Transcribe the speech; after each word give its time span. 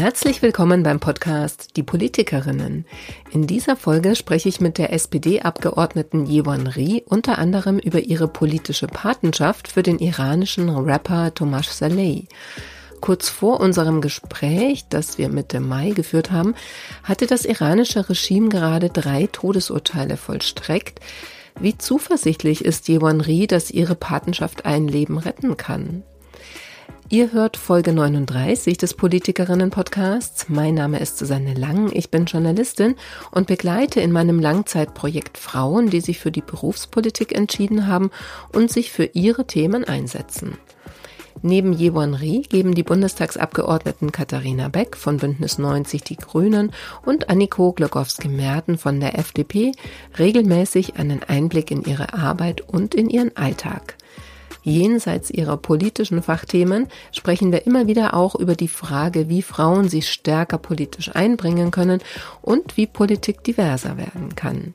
Herzlich 0.00 0.40
willkommen 0.40 0.82
beim 0.82 0.98
Podcast 0.98 1.76
Die 1.76 1.82
Politikerinnen. 1.82 2.86
In 3.32 3.46
dieser 3.46 3.76
Folge 3.76 4.16
spreche 4.16 4.48
ich 4.48 4.58
mit 4.58 4.78
der 4.78 4.94
SPD-Abgeordneten 4.94 6.24
Yewon 6.24 6.66
Ri 6.68 7.04
unter 7.04 7.36
anderem 7.36 7.78
über 7.78 8.00
ihre 8.00 8.26
politische 8.26 8.86
Patenschaft 8.86 9.68
für 9.68 9.82
den 9.82 9.98
iranischen 9.98 10.70
Rapper 10.70 11.34
Tomasz 11.34 11.76
Saleh. 11.76 12.24
Kurz 13.02 13.28
vor 13.28 13.60
unserem 13.60 14.00
Gespräch, 14.00 14.86
das 14.88 15.18
wir 15.18 15.28
Mitte 15.28 15.60
Mai 15.60 15.90
geführt 15.90 16.30
haben, 16.30 16.54
hatte 17.02 17.26
das 17.26 17.44
iranische 17.44 18.08
Regime 18.08 18.48
gerade 18.48 18.88
drei 18.88 19.28
Todesurteile 19.30 20.16
vollstreckt. 20.16 21.00
Wie 21.60 21.76
zuversichtlich 21.76 22.64
ist 22.64 22.88
Yewon 22.88 23.20
Ri, 23.20 23.46
dass 23.46 23.70
ihre 23.70 23.96
Patenschaft 23.96 24.64
ein 24.64 24.88
Leben 24.88 25.18
retten 25.18 25.58
kann? 25.58 26.04
Ihr 27.12 27.32
hört 27.32 27.56
Folge 27.56 27.92
39 27.92 28.78
des 28.78 28.94
Politikerinnen-Podcasts. 28.94 30.48
Mein 30.48 30.74
Name 30.74 31.00
ist 31.00 31.18
Susanne 31.18 31.54
Lang, 31.54 31.90
ich 31.92 32.08
bin 32.08 32.26
Journalistin 32.26 32.94
und 33.32 33.48
begleite 33.48 34.00
in 34.00 34.12
meinem 34.12 34.38
Langzeitprojekt 34.38 35.36
Frauen, 35.36 35.90
die 35.90 36.02
sich 36.02 36.20
für 36.20 36.30
die 36.30 36.40
Berufspolitik 36.40 37.36
entschieden 37.36 37.88
haben 37.88 38.12
und 38.52 38.70
sich 38.70 38.92
für 38.92 39.06
ihre 39.06 39.44
Themen 39.44 39.82
einsetzen. 39.82 40.56
Neben 41.42 41.72
Jewon 41.72 42.14
Ri 42.14 42.42
geben 42.42 42.76
die 42.76 42.84
Bundestagsabgeordneten 42.84 44.12
Katharina 44.12 44.68
Beck 44.68 44.96
von 44.96 45.16
Bündnis 45.16 45.58
90 45.58 46.04
Die 46.04 46.16
Grünen 46.16 46.70
und 47.04 47.28
Anniko 47.28 47.72
Glogowski-Merten 47.72 48.78
von 48.78 49.00
der 49.00 49.18
FDP 49.18 49.72
regelmäßig 50.16 50.94
einen 50.94 51.24
Einblick 51.24 51.72
in 51.72 51.82
ihre 51.82 52.14
Arbeit 52.14 52.60
und 52.60 52.94
in 52.94 53.10
ihren 53.10 53.36
Alltag. 53.36 53.96
Jenseits 54.62 55.30
ihrer 55.30 55.56
politischen 55.56 56.22
Fachthemen 56.22 56.88
sprechen 57.12 57.50
wir 57.52 57.66
immer 57.66 57.86
wieder 57.86 58.14
auch 58.14 58.34
über 58.34 58.54
die 58.54 58.68
Frage, 58.68 59.28
wie 59.28 59.42
Frauen 59.42 59.88
sich 59.88 60.08
stärker 60.08 60.58
politisch 60.58 61.14
einbringen 61.14 61.70
können 61.70 62.00
und 62.42 62.76
wie 62.76 62.86
Politik 62.86 63.44
diverser 63.44 63.96
werden 63.96 64.34
kann. 64.36 64.74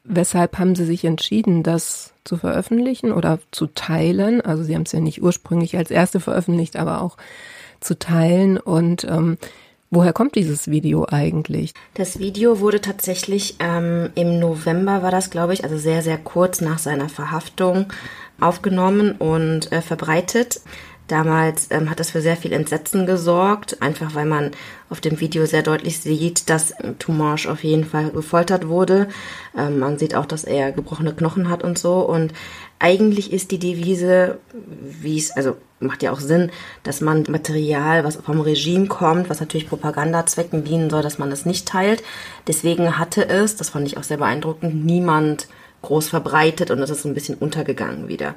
Weshalb 0.05 0.59
haben 0.59 0.75
Sie 0.75 0.85
sich 0.85 1.05
entschieden, 1.05 1.63
das 1.63 2.15
zu 2.25 2.37
veröffentlichen 2.37 3.13
oder 3.13 3.39
zu 3.51 3.67
teilen? 3.67 4.41
Also 4.41 4.63
Sie 4.63 4.75
haben 4.75 4.83
es 4.83 4.93
ja 4.93 5.01
nicht 5.01 5.23
ursprünglich 5.23 5.77
als 5.77 5.91
erste 5.91 6.21
veröffentlicht, 6.21 6.77
aber 6.77 7.03
auch 7.03 7.17
zu 7.81 7.99
teilen. 7.99 8.57
Und 8.57 9.05
ähm, 9.05 9.37
woher 9.91 10.13
kommt 10.13 10.37
dieses 10.37 10.71
Video 10.71 11.07
eigentlich? 11.09 11.75
Das 11.95 12.19
Video 12.19 12.61
wurde 12.61 12.81
tatsächlich 12.81 13.57
ähm, 13.59 14.11
im 14.15 14.39
November, 14.39 15.03
war 15.03 15.11
das, 15.11 15.31
glaube 15.31 15.53
ich, 15.53 15.65
also 15.65 15.77
sehr, 15.77 16.03
sehr 16.03 16.19
kurz 16.19 16.61
nach 16.61 16.79
seiner 16.79 17.09
Verhaftung 17.09 17.93
aufgenommen 18.41 19.13
und 19.13 19.71
äh, 19.71 19.83
verbreitet. 19.83 20.63
Damals 21.11 21.67
ähm, 21.71 21.91
hat 21.91 21.99
das 21.99 22.13
für 22.13 22.21
sehr 22.21 22.37
viel 22.37 22.53
Entsetzen 22.53 23.05
gesorgt, 23.05 23.83
einfach 23.83 24.15
weil 24.15 24.27
man 24.27 24.53
auf 24.91 25.01
dem 25.01 25.19
Video 25.19 25.45
sehr 25.45 25.65
deutlich 25.65 25.99
sieht, 25.99 26.49
dass 26.49 26.73
Tumanche 27.01 27.51
auf 27.51 27.65
jeden 27.65 27.85
Fall 27.85 28.11
gefoltert 28.11 28.69
wurde. 28.69 29.09
Ähm, 29.59 29.81
man 29.81 29.99
sieht 29.99 30.15
auch, 30.15 30.25
dass 30.25 30.45
er 30.45 30.71
gebrochene 30.71 31.13
Knochen 31.13 31.49
hat 31.49 31.65
und 31.65 31.79
so. 31.79 31.99
Und 31.99 32.33
eigentlich 32.79 33.33
ist 33.33 33.51
die 33.51 33.59
Devise, 33.59 34.39
wie 34.53 35.19
es, 35.19 35.33
also 35.33 35.57
macht 35.81 36.05
ja 36.05 36.13
auch 36.13 36.21
Sinn, 36.21 36.53
dass 36.85 37.01
man 37.01 37.25
Material, 37.29 38.05
was 38.05 38.15
vom 38.15 38.41
Regime 38.41 38.87
kommt, 38.87 39.29
was 39.29 39.41
natürlich 39.41 39.69
Propagandazwecken 39.69 40.63
dienen 40.63 40.91
soll, 40.91 41.03
dass 41.03 41.19
man 41.19 41.31
das 41.31 41.45
nicht 41.45 41.67
teilt. 41.67 42.05
Deswegen 42.47 42.99
hatte 42.99 43.29
es, 43.29 43.57
das 43.57 43.71
fand 43.71 43.89
ich 43.89 43.97
auch 43.97 44.05
sehr 44.05 44.19
beeindruckend, 44.19 44.85
niemand 44.85 45.49
groß 45.83 46.09
verbreitet 46.09 46.71
und 46.71 46.81
das 46.81 46.91
ist 46.91 47.05
ein 47.05 47.15
bisschen 47.15 47.37
untergegangen 47.37 48.09
wieder. 48.09 48.35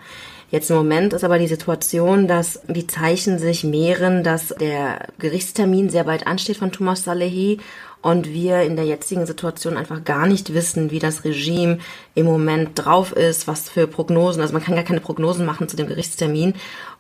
Jetzt 0.51 0.69
im 0.69 0.75
Moment 0.75 1.13
ist 1.13 1.23
aber 1.23 1.39
die 1.39 1.47
Situation, 1.47 2.27
dass 2.27 2.61
die 2.67 2.85
Zeichen 2.85 3.39
sich 3.39 3.63
mehren, 3.63 4.23
dass 4.23 4.49
der 4.49 5.07
Gerichtstermin 5.17 5.89
sehr 5.89 6.03
bald 6.03 6.27
ansteht 6.27 6.57
von 6.57 6.71
Thomas 6.71 7.03
Salehi 7.03 7.59
und 8.03 8.29
wir 8.29 8.61
in 8.61 8.75
der 8.75 8.85
jetzigen 8.85 9.25
Situation 9.25 9.77
einfach 9.77 10.03
gar 10.03 10.27
nicht 10.27 10.53
wissen, 10.53 10.91
wie 10.91 10.99
das 10.99 11.23
Regime 11.23 11.79
im 12.15 12.25
Moment 12.25 12.71
drauf 12.75 13.13
ist, 13.13 13.47
was 13.47 13.69
für 13.69 13.87
Prognosen, 13.87 14.41
also 14.41 14.53
man 14.53 14.63
kann 14.63 14.75
gar 14.75 14.83
keine 14.83 14.99
Prognosen 14.99 15.45
machen 15.45 15.69
zu 15.69 15.77
dem 15.77 15.87
Gerichtstermin 15.87 16.53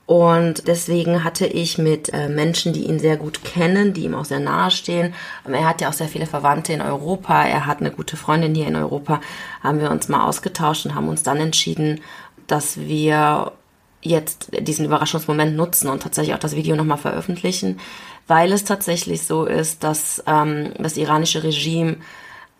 und 0.05 0.67
deswegen 0.67 1.23
hatte 1.23 1.45
ich 1.45 1.77
mit 1.77 2.13
äh, 2.13 2.27
Menschen, 2.27 2.73
die 2.73 2.85
ihn 2.85 2.99
sehr 2.99 3.15
gut 3.15 3.43
kennen, 3.43 3.93
die 3.93 4.03
ihm 4.03 4.15
auch 4.15 4.25
sehr 4.25 4.41
nahe 4.41 4.69
stehen, 4.69 5.13
ähm, 5.47 5.53
er 5.53 5.67
hat 5.67 5.79
ja 5.79 5.89
auch 5.89 5.93
sehr 5.93 6.09
viele 6.09 6.25
Verwandte 6.25 6.73
in 6.73 6.81
Europa, 6.81 7.43
er 7.43 7.65
hat 7.65 7.79
eine 7.79 7.91
gute 7.91 8.17
Freundin 8.17 8.53
hier 8.53 8.67
in 8.67 8.75
Europa, 8.75 9.21
haben 9.61 9.79
wir 9.79 9.91
uns 9.91 10.09
mal 10.09 10.27
ausgetauscht 10.27 10.85
und 10.85 10.95
haben 10.95 11.07
uns 11.07 11.23
dann 11.23 11.37
entschieden, 11.37 12.01
dass 12.47 12.77
wir 12.77 13.53
jetzt 14.01 14.49
diesen 14.59 14.85
Überraschungsmoment 14.85 15.55
nutzen 15.55 15.87
und 15.87 16.03
tatsächlich 16.03 16.35
auch 16.35 16.39
das 16.39 16.57
Video 16.57 16.75
nochmal 16.75 16.97
veröffentlichen, 16.97 17.79
weil 18.27 18.51
es 18.51 18.65
tatsächlich 18.65 19.25
so 19.25 19.45
ist, 19.45 19.85
dass 19.85 20.21
ähm, 20.27 20.73
das 20.77 20.97
iranische 20.97 21.43
Regime 21.43 21.97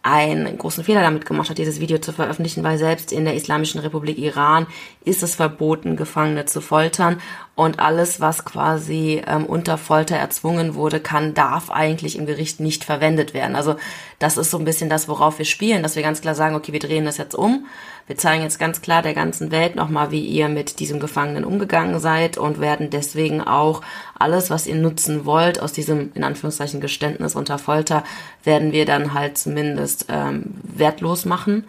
einen 0.04 0.58
großen 0.58 0.84
Fehler 0.84 1.02
damit 1.02 1.26
gemacht 1.26 1.50
hat, 1.50 1.58
dieses 1.58 1.80
Video 1.80 1.98
zu 1.98 2.12
veröffentlichen, 2.12 2.64
weil 2.64 2.78
selbst 2.78 3.14
in 3.14 3.24
der 3.24 3.36
Islamischen 3.36 3.80
Republik 3.80 4.18
Iran 4.18 4.68
ist 5.06 5.24
es 5.24 5.36
verboten, 5.36 5.96
Gefangene 5.96 6.46
zu 6.46 6.60
foltern 6.60 7.22
und 7.56 7.80
alles, 7.80 8.20
was 8.20 8.44
quasi 8.44 9.22
ähm, 9.26 9.46
unter 9.46 9.78
Folter 9.78 10.18
erzwungen 10.18 10.76
wurde, 10.76 11.00
kann, 11.00 11.34
darf 11.34 11.72
eigentlich 11.72 12.18
im 12.18 12.26
Gericht 12.26 12.60
nicht 12.60 12.84
verwendet 12.84 13.34
werden. 13.34 13.56
Also 13.56 13.78
das 14.20 14.38
ist 14.38 14.52
so 14.52 14.58
ein 14.58 14.66
bisschen 14.66 14.90
das, 14.90 15.08
worauf 15.08 15.38
wir 15.38 15.46
spielen, 15.46 15.84
dass 15.84 15.96
wir 15.96 16.04
ganz 16.04 16.20
klar 16.20 16.36
sagen, 16.36 16.56
okay, 16.56 16.74
wir 16.74 16.80
drehen 16.82 17.06
das 17.06 17.18
jetzt 17.18 17.36
um 17.36 17.66
wir 18.06 18.18
zeigen 18.18 18.44
jetzt 18.44 18.60
ganz 18.60 18.82
klar 18.82 19.02
der 19.02 19.14
ganzen 19.14 19.50
Welt 19.52 19.76
nochmal, 19.76 20.12
wie 20.12 20.26
ihr 20.26 20.50
mit 20.50 20.80
diesem 20.80 21.00
Gefangenen 21.00 21.46
umgegangen 21.46 22.00
seid 22.00 22.38
und 22.38 22.60
werden 22.60 22.90
deswegen 22.90 23.40
auch 23.42 23.82
alles, 24.20 24.50
was 24.50 24.68
ihr 24.68 24.76
nutzen 24.76 25.26
wollt, 25.26 25.62
aus 25.62 25.72
diesem, 25.72 26.12
in 26.14 26.24
Anführungszeichen, 26.26 26.82
Geständnis 26.82 27.36
unter 27.36 27.58
Folter, 27.58 28.04
werden 28.44 28.74
wir 28.74 28.86
dann 28.86 29.14
halt 29.14 29.38
zumindest 29.38 29.93
ähm, 30.10 30.56
wertlos 30.64 31.26
machen. 31.26 31.66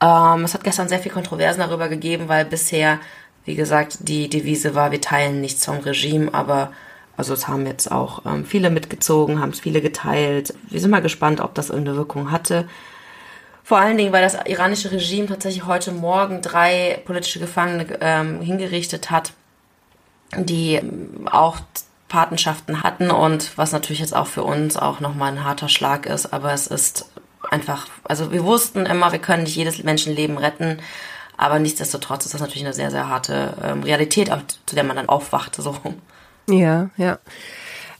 Ähm, 0.00 0.44
es 0.44 0.54
hat 0.54 0.64
gestern 0.64 0.88
sehr 0.88 1.00
viel 1.00 1.12
Kontroversen 1.12 1.60
darüber 1.60 1.88
gegeben, 1.88 2.28
weil 2.28 2.44
bisher, 2.44 2.98
wie 3.44 3.54
gesagt, 3.54 3.98
die 4.00 4.28
Devise 4.28 4.74
war, 4.74 4.90
wir 4.90 5.00
teilen 5.00 5.40
nichts 5.40 5.64
vom 5.64 5.78
Regime, 5.78 6.32
aber 6.32 6.72
also 7.16 7.34
es 7.34 7.48
haben 7.48 7.66
jetzt 7.66 7.90
auch 7.90 8.24
ähm, 8.26 8.44
viele 8.44 8.70
mitgezogen, 8.70 9.40
haben 9.40 9.50
es 9.50 9.60
viele 9.60 9.80
geteilt. 9.80 10.54
Wir 10.70 10.80
sind 10.80 10.90
mal 10.90 11.02
gespannt, 11.02 11.40
ob 11.40 11.54
das 11.54 11.70
irgendeine 11.70 11.96
Wirkung 11.96 12.30
hatte. 12.30 12.68
Vor 13.64 13.78
allen 13.78 13.98
Dingen, 13.98 14.12
weil 14.12 14.22
das 14.22 14.38
iranische 14.46 14.92
Regime 14.92 15.26
tatsächlich 15.26 15.66
heute 15.66 15.92
Morgen 15.92 16.40
drei 16.42 17.02
politische 17.04 17.40
Gefangene 17.40 17.86
ähm, 18.00 18.40
hingerichtet 18.40 19.10
hat, 19.10 19.32
die 20.36 20.76
ähm, 20.76 21.28
auch 21.30 21.58
Patenschaften 22.08 22.82
hatten 22.82 23.10
und 23.10 23.58
was 23.58 23.72
natürlich 23.72 24.00
jetzt 24.00 24.16
auch 24.16 24.26
für 24.26 24.42
uns 24.42 24.76
auch 24.76 25.00
nochmal 25.00 25.32
ein 25.32 25.44
harter 25.44 25.68
Schlag 25.68 26.06
ist, 26.06 26.32
aber 26.32 26.52
es 26.52 26.66
ist 26.66 27.10
einfach, 27.50 27.86
also 28.04 28.32
wir 28.32 28.44
wussten 28.44 28.86
immer, 28.86 29.12
wir 29.12 29.18
können 29.18 29.44
nicht 29.44 29.56
jedes 29.56 29.82
Menschenleben 29.82 30.38
retten, 30.38 30.78
aber 31.36 31.58
nichtsdestotrotz 31.58 32.26
ist 32.26 32.34
das 32.34 32.40
natürlich 32.40 32.64
eine 32.64 32.74
sehr, 32.74 32.90
sehr 32.90 33.08
harte 33.08 33.54
ähm, 33.62 33.82
Realität, 33.82 34.30
zu 34.66 34.74
der 34.74 34.84
man 34.84 34.96
dann 34.96 35.08
aufwacht. 35.08 35.54
So. 35.56 35.76
Ja, 36.48 36.90
ja. 36.96 37.18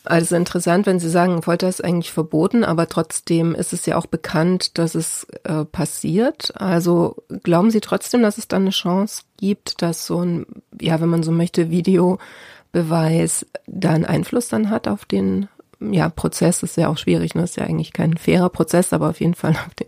Also 0.04 0.36
interessant, 0.36 0.86
wenn 0.86 0.98
Sie 0.98 1.10
sagen, 1.10 1.42
Folter 1.42 1.68
ist 1.68 1.84
eigentlich 1.84 2.12
verboten, 2.12 2.64
aber 2.64 2.88
trotzdem 2.88 3.54
ist 3.54 3.74
es 3.74 3.84
ja 3.84 3.96
auch 3.96 4.06
bekannt, 4.06 4.78
dass 4.78 4.94
es 4.94 5.26
äh, 5.44 5.64
passiert. 5.66 6.52
Also 6.56 7.16
glauben 7.42 7.70
Sie 7.70 7.80
trotzdem, 7.80 8.22
dass 8.22 8.38
es 8.38 8.48
dann 8.48 8.62
eine 8.62 8.70
Chance 8.70 9.24
gibt, 9.36 9.82
dass 9.82 10.06
so 10.06 10.24
ein, 10.24 10.46
ja, 10.80 11.00
wenn 11.00 11.10
man 11.10 11.22
so 11.22 11.30
möchte, 11.30 11.70
Videobeweis 11.70 13.44
da 13.66 13.90
einen 13.90 14.06
Einfluss 14.06 14.48
dann 14.48 14.70
hat 14.70 14.88
auf 14.88 15.04
den 15.04 15.48
ja, 15.80 16.08
Prozess 16.08 16.62
ist 16.62 16.76
ja 16.76 16.88
auch 16.88 16.98
schwierig, 16.98 17.34
ne? 17.34 17.44
ist 17.44 17.56
ja 17.56 17.64
eigentlich 17.64 17.92
kein 17.92 18.16
fairer 18.16 18.48
Prozess, 18.48 18.92
aber 18.92 19.10
auf 19.10 19.20
jeden 19.20 19.34
Fall 19.34 19.52
auf 19.52 19.74
die, 19.78 19.86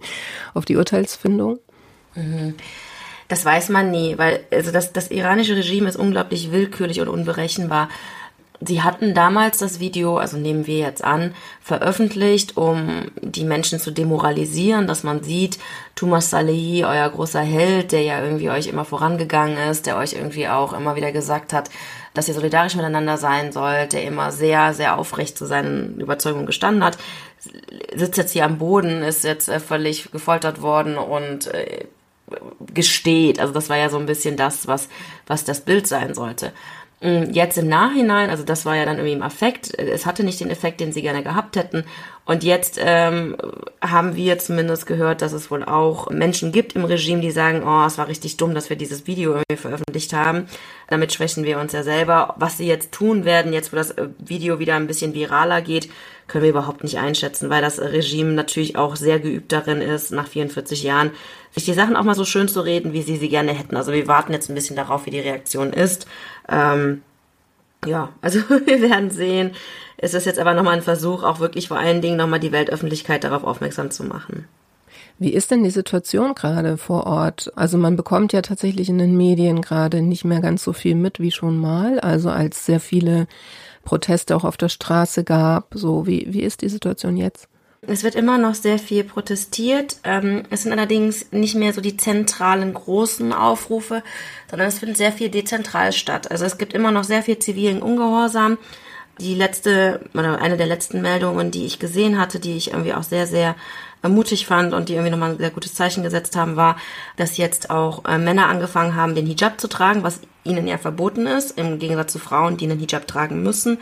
auf 0.55 0.65
die 0.65 0.77
Urteilsfindung. 0.77 1.59
Mhm. 2.15 2.55
Das 3.29 3.45
weiß 3.45 3.69
man 3.69 3.91
nie, 3.91 4.19
weil 4.19 4.41
also 4.51 4.73
das, 4.73 4.93
das 4.93 5.11
iranische 5.11 5.55
Regime 5.55 5.89
ist 5.89 5.97
unglaublich 5.97 6.51
willkürlich 6.51 7.01
und 7.01 7.09
unberechenbar. 7.09 7.89
Sie 8.63 8.83
hatten 8.83 9.15
damals 9.15 9.59
das 9.59 9.81
Video, 9.81 10.19
also 10.19 10.37
nehmen 10.37 10.67
wir 10.67 10.79
jetzt 10.79 11.03
an, 11.03 11.33
veröffentlicht, 11.63 12.59
um 12.59 13.07
die 13.23 13.45
Menschen 13.45 13.79
zu 13.79 13.91
demoralisieren, 13.91 14.87
dass 14.87 15.03
man 15.03 15.23
sieht, 15.23 15.59
Thomas 15.95 16.29
Salehi, 16.29 16.85
euer 16.85 17.09
großer 17.09 17.41
Held, 17.41 17.93
der 17.93 18.03
ja 18.03 18.23
irgendwie 18.23 18.51
euch 18.51 18.67
immer 18.67 18.85
vorangegangen 18.85 19.57
ist, 19.71 19.87
der 19.87 19.97
euch 19.97 20.13
irgendwie 20.13 20.49
auch 20.49 20.75
immer 20.75 20.95
wieder 20.95 21.11
gesagt 21.11 21.55
hat, 21.55 21.71
dass 22.15 22.29
ihr 22.29 22.35
solidarisch 22.35 22.75
miteinander 22.75 23.17
sein 23.17 23.53
sollt, 23.53 23.93
der 23.93 24.05
immer 24.05 24.33
sehr, 24.33 24.75
sehr 24.75 24.99
aufrecht 24.99 25.39
zu 25.39 25.47
seinen 25.47 26.01
Überzeugungen 26.01 26.47
gestanden 26.47 26.85
hat, 26.85 26.99
sitzt 27.95 28.19
jetzt 28.19 28.33
hier 28.33 28.45
am 28.45 28.59
Boden, 28.59 29.03
ist 29.03 29.25
jetzt 29.25 29.49
äh, 29.49 29.61
völlig 29.61 30.11
gefoltert 30.11 30.63
worden 30.63 30.99
und 30.99 31.47
äh, 31.49 31.87
gesteht. 32.73 33.41
Also 33.41 33.53
das 33.53 33.69
war 33.69 33.77
ja 33.77 33.89
so 33.89 33.99
ein 33.99 34.07
bisschen 34.07 34.37
das, 34.37 34.67
was, 34.67 34.89
was 35.27 35.45
das 35.45 35.61
Bild 35.63 35.87
sein 35.87 36.15
sollte. 36.15 36.53
Mm, 37.03 37.31
jetzt 37.33 37.57
im 37.57 37.67
Nachhinein, 37.67 38.29
also 38.29 38.45
das 38.45 38.67
war 38.67 38.77
ja 38.77 38.85
dann 38.85 38.97
irgendwie 38.97 39.15
im 39.15 39.23
Affekt, 39.23 39.73
es 39.79 40.05
hatte 40.05 40.23
nicht 40.23 40.41
den 40.41 40.51
Effekt, 40.51 40.81
den 40.81 40.93
sie 40.93 41.01
gerne 41.01 41.23
gehabt 41.23 41.57
hätten. 41.57 41.85
Und 42.27 42.45
jetzt 42.45 42.79
ähm, 42.79 43.37
haben 43.81 44.17
wir 44.17 44.39
zumindest 44.39 44.87
gehört, 44.87 45.23
dass 45.23 45.33
es 45.33 45.51
wohl 45.51 45.65
auch 45.65 46.11
Menschen 46.11 46.53
gibt 46.53 46.75
im 46.75 46.85
Regime, 46.85 47.23
die 47.23 47.31
sagen, 47.31 47.63
oh, 47.67 47.87
es 47.87 47.97
war 47.97 48.09
richtig 48.09 48.37
dumm, 48.37 48.55
dass 48.55 48.69
wir 48.69 48.77
dieses 48.77 49.07
Video 49.07 49.33
irgendwie 49.33 49.57
veröffentlicht 49.57 50.13
haben. 50.13 50.47
Damit 50.89 51.13
schwächen 51.13 51.45
wir 51.45 51.59
uns 51.59 51.73
ja 51.73 51.83
selber. 51.83 52.35
Was 52.37 52.59
sie 52.59 52.67
jetzt 52.67 52.93
tun 52.93 53.25
werden, 53.25 53.53
jetzt 53.55 53.73
wo 53.73 53.77
das 53.77 53.93
äh, 53.93 54.09
Video 54.19 54.59
wieder 54.59 54.77
ein 54.77 54.87
bisschen 54.87 55.15
viraler 55.15 55.63
geht, 55.63 55.89
können 56.31 56.45
wir 56.45 56.51
überhaupt 56.51 56.85
nicht 56.85 56.99
einschätzen, 56.99 57.51
weil 57.51 57.61
das 57.61 57.81
Regime 57.81 58.33
natürlich 58.33 58.77
auch 58.77 58.95
sehr 58.97 59.19
geübt 59.19 59.51
darin 59.53 59.81
ist, 59.81 60.13
nach 60.13 60.29
44 60.29 60.83
Jahren, 60.85 61.11
sich 61.51 61.65
die 61.65 61.75
Sachen 61.75 61.97
auch 61.97 62.05
mal 62.05 62.15
so 62.15 62.25
schön 62.25 62.47
zu 62.47 62.61
reden, 62.61 62.93
wie 62.93 63.03
sie 63.03 63.17
sie 63.17 63.29
gerne 63.29 63.53
hätten. 63.53 63.77
Also 63.77 63.93
wir 63.93 64.07
warten 64.07 64.33
jetzt 64.33 64.49
ein 64.49 64.55
bisschen 64.55 64.77
darauf, 64.77 65.07
wie 65.07 65.11
die 65.11 65.21
Reaktion 65.21 65.73
ist. 65.73 66.07
Ähm, 66.49 67.03
ja, 67.85 68.11
also 68.23 68.39
wir 68.49 68.81
werden 68.81 69.11
sehen. 69.11 69.53
Es 69.97 70.15
ist 70.15 70.25
jetzt 70.25 70.39
aber 70.39 70.55
nochmal 70.55 70.75
ein 70.75 70.83
Versuch, 70.83 71.25
auch 71.25 71.41
wirklich 71.41 71.69
vor 71.69 71.79
allen 71.79 72.01
Dingen 72.01 72.17
nochmal 72.17 72.41
die 72.41 72.53
Weltöffentlichkeit 72.53 73.25
darauf 73.25 73.45
aufmerksam 73.45 73.91
zu 73.91 74.05
machen. 74.05 74.47
Wie 75.21 75.35
ist 75.35 75.51
denn 75.51 75.63
die 75.63 75.71
Situation 75.71 76.35
gerade 76.35 76.79
vor 76.79 77.07
Ort? 77.07 77.53
Also 77.55 77.77
man 77.77 77.95
bekommt 77.95 78.33
ja 78.33 78.41
tatsächlich 78.41 78.89
in 78.89 78.97
den 78.97 79.19
Medien 79.19 79.61
gerade 79.61 80.01
nicht 80.01 80.25
mehr 80.25 80.41
ganz 80.41 80.65
so 80.65 80.73
viel 80.73 80.95
mit 80.95 81.21
wie 81.21 81.31
schon 81.31 81.59
mal. 81.59 82.01
Also 82.01 82.31
als 82.31 82.65
sehr 82.65 82.81
viele 82.81 83.27
Proteste 83.85 84.35
auch 84.35 84.45
auf 84.45 84.57
der 84.57 84.71
Straße 84.71 85.23
gab. 85.23 85.75
So, 85.75 86.07
wie, 86.07 86.29
wie 86.31 86.41
ist 86.41 86.63
die 86.63 86.71
Situation 86.71 87.19
jetzt? 87.19 87.49
Es 87.83 88.03
wird 88.03 88.15
immer 88.15 88.39
noch 88.39 88.55
sehr 88.55 88.79
viel 88.79 89.05
protestiert. 89.05 89.99
Ähm, 90.05 90.45
es 90.49 90.63
sind 90.63 90.73
allerdings 90.73 91.31
nicht 91.33 91.55
mehr 91.55 91.75
so 91.75 91.83
die 91.83 91.99
zentralen 91.99 92.73
großen 92.73 93.35
Aufrufe, 93.35 94.03
sondern 94.49 94.69
es 94.69 94.79
findet 94.79 94.97
sehr 94.97 95.13
viel 95.13 95.29
dezentral 95.29 95.93
statt. 95.93 96.31
Also 96.31 96.47
es 96.47 96.57
gibt 96.57 96.73
immer 96.73 96.93
noch 96.93 97.05
sehr 97.05 97.23
viel 97.23 97.39
zivilen 97.39 97.83
Ungehorsam. 97.83 98.57
Die 99.21 99.35
letzte, 99.35 100.01
oder 100.15 100.41
eine 100.41 100.57
der 100.57 100.67
letzten 100.67 101.03
Meldungen, 101.03 101.51
die 101.51 101.67
ich 101.67 101.79
gesehen 101.79 102.19
hatte, 102.19 102.41
die 102.41 102.57
ich 102.57 102.71
irgendwie 102.71 102.95
auch 102.95 103.03
sehr, 103.03 103.27
sehr 103.27 103.55
mutig 104.09 104.47
fand 104.47 104.73
und 104.73 104.89
die 104.89 104.95
irgendwie 104.95 105.11
nochmal 105.11 105.33
ein 105.33 105.39
sehr 105.39 105.51
gutes 105.51 105.75
Zeichen 105.75 106.03
gesetzt 106.03 106.37
haben, 106.37 106.57
war, 106.57 106.77
dass 107.17 107.37
jetzt 107.37 107.71
auch 107.71 108.05
äh, 108.07 108.19
Männer 108.19 108.49
angefangen 108.49 108.95
haben, 108.95 109.15
den 109.15 109.27
Hijab 109.27 109.61
zu 109.61 109.69
tragen, 109.69 110.03
was 110.03 110.21
ihnen 110.43 110.67
ja 110.67 110.79
verboten 110.79 111.27
ist, 111.27 111.59
im 111.59 111.79
Gegensatz 111.79 112.13
zu 112.13 112.19
Frauen, 112.19 112.57
die 112.57 112.65
einen 112.65 112.79
Hijab 112.79 113.07
tragen 113.07 113.43
müssen. 113.43 113.79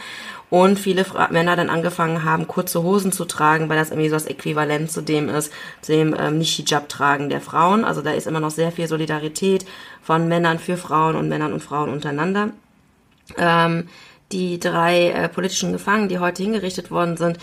Und 0.51 0.79
viele 0.79 1.05
Fra 1.05 1.29
Männer 1.31 1.57
dann 1.57 1.69
angefangen 1.69 2.25
haben, 2.25 2.49
kurze 2.49 2.83
Hosen 2.83 3.13
zu 3.13 3.27
tragen, 3.27 3.69
weil 3.69 3.77
das 3.77 3.91
irgendwie 3.91 4.09
so 4.09 4.17
das 4.17 4.27
Äquivalent 4.27 4.91
zu 4.91 5.03
dem 5.03 5.29
ist, 5.29 5.53
zu 5.83 5.93
dem 5.93 6.17
ähm, 6.19 6.39
Nicht-Hijab-Tragen 6.39 7.29
der 7.29 7.43
Frauen. 7.43 7.85
Also 7.85 8.01
da 8.01 8.13
ist 8.13 8.27
immer 8.27 8.41
noch 8.41 8.51
sehr 8.51 8.73
viel 8.73 8.89
Solidarität 8.89 9.67
von 10.03 10.27
Männern 10.27 10.59
für 10.59 10.79
Frauen 10.79 11.17
und 11.17 11.29
Männern 11.29 11.53
und 11.53 11.63
Frauen 11.63 11.91
untereinander. 11.91 12.51
Ähm, 13.37 13.89
die 14.33 14.59
drei 14.59 15.11
äh, 15.11 15.29
politischen 15.29 15.73
Gefangenen, 15.73 16.09
die 16.09 16.19
heute 16.19 16.43
hingerichtet 16.43 16.91
worden 16.91 17.17
sind, 17.17 17.39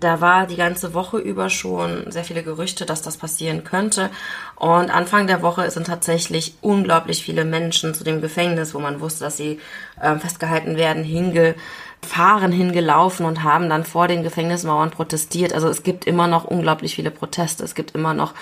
da 0.00 0.20
war 0.20 0.46
die 0.46 0.56
ganze 0.56 0.94
Woche 0.94 1.18
über 1.18 1.48
schon 1.48 2.10
sehr 2.10 2.24
viele 2.24 2.42
Gerüchte, 2.42 2.84
dass 2.84 3.02
das 3.02 3.16
passieren 3.16 3.64
könnte. 3.64 4.10
Und 4.56 4.90
Anfang 4.90 5.26
der 5.26 5.42
Woche 5.42 5.70
sind 5.70 5.86
tatsächlich 5.86 6.54
unglaublich 6.60 7.22
viele 7.22 7.44
Menschen 7.44 7.94
zu 7.94 8.04
dem 8.04 8.20
Gefängnis, 8.20 8.74
wo 8.74 8.78
man 8.78 9.00
wusste, 9.00 9.24
dass 9.24 9.36
sie 9.36 9.58
äh, 10.00 10.16
festgehalten 10.16 10.76
werden, 10.76 11.02
hingefahren, 11.02 12.52
hingelaufen 12.52 13.24
und 13.24 13.42
haben 13.42 13.68
dann 13.70 13.84
vor 13.84 14.08
den 14.08 14.22
Gefängnismauern 14.22 14.90
protestiert. 14.90 15.52
Also 15.52 15.68
es 15.68 15.82
gibt 15.82 16.04
immer 16.04 16.26
noch 16.26 16.44
unglaublich 16.44 16.94
viele 16.94 17.10
Proteste. 17.10 17.64
Es 17.64 17.74
gibt 17.74 17.92
immer 17.92 18.12
noch 18.12 18.34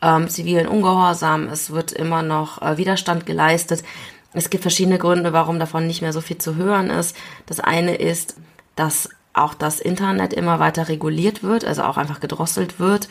ähm, 0.00 0.28
zivilen 0.28 0.66
Ungehorsam. 0.68 1.48
Es 1.48 1.70
wird 1.70 1.92
immer 1.92 2.22
noch 2.22 2.62
äh, 2.62 2.78
Widerstand 2.78 3.26
geleistet. 3.26 3.84
Es 4.32 4.50
gibt 4.50 4.62
verschiedene 4.62 4.98
Gründe, 4.98 5.32
warum 5.32 5.58
davon 5.58 5.86
nicht 5.86 6.02
mehr 6.02 6.12
so 6.12 6.20
viel 6.20 6.38
zu 6.38 6.56
hören 6.56 6.90
ist. 6.90 7.16
Das 7.46 7.60
eine 7.60 7.94
ist, 7.94 8.36
dass 8.74 9.10
auch 9.34 9.54
das 9.54 9.80
Internet 9.80 10.32
immer 10.32 10.58
weiter 10.58 10.88
reguliert 10.88 11.42
wird, 11.42 11.64
also 11.64 11.82
auch 11.82 11.96
einfach 11.96 12.20
gedrosselt 12.20 12.78
wird 12.78 13.08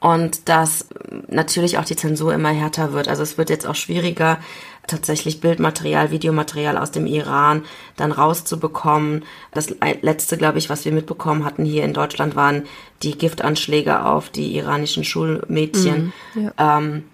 und 0.00 0.48
dass 0.48 0.86
natürlich 1.28 1.78
auch 1.78 1.84
die 1.84 1.96
Zensur 1.96 2.32
immer 2.34 2.50
härter 2.50 2.92
wird. 2.92 3.08
Also 3.08 3.22
es 3.22 3.38
wird 3.38 3.50
jetzt 3.50 3.66
auch 3.66 3.74
schwieriger, 3.74 4.38
tatsächlich 4.86 5.40
Bildmaterial, 5.40 6.10
Videomaterial 6.10 6.78
aus 6.78 6.92
dem 6.92 7.06
Iran 7.06 7.64
dann 7.96 8.12
rauszubekommen. 8.12 9.24
Das 9.52 9.74
letzte, 10.02 10.36
glaube 10.36 10.58
ich, 10.58 10.70
was 10.70 10.84
wir 10.84 10.92
mitbekommen 10.92 11.44
hatten 11.44 11.64
hier 11.64 11.82
in 11.82 11.92
Deutschland, 11.92 12.36
waren 12.36 12.64
die 13.02 13.18
Giftanschläge 13.18 14.04
auf 14.04 14.30
die 14.30 14.56
iranischen 14.56 15.02
Schulmädchen. 15.02 16.12
Mhm, 16.34 16.50
ja. 16.58 16.78
ähm, 16.78 17.04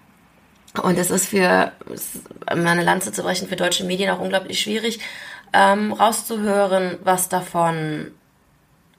und 0.82 0.98
es 0.98 1.10
ist 1.10 1.26
für 1.26 1.72
meine 2.54 2.82
Lanze 2.82 3.12
zu 3.12 3.22
brechen 3.22 3.48
für 3.48 3.56
deutsche 3.56 3.84
Medien 3.84 4.10
auch 4.10 4.20
unglaublich 4.20 4.60
schwierig, 4.60 5.00
ähm, 5.52 5.92
rauszuhören, 5.92 6.98
was 7.04 7.28
davon, 7.28 8.10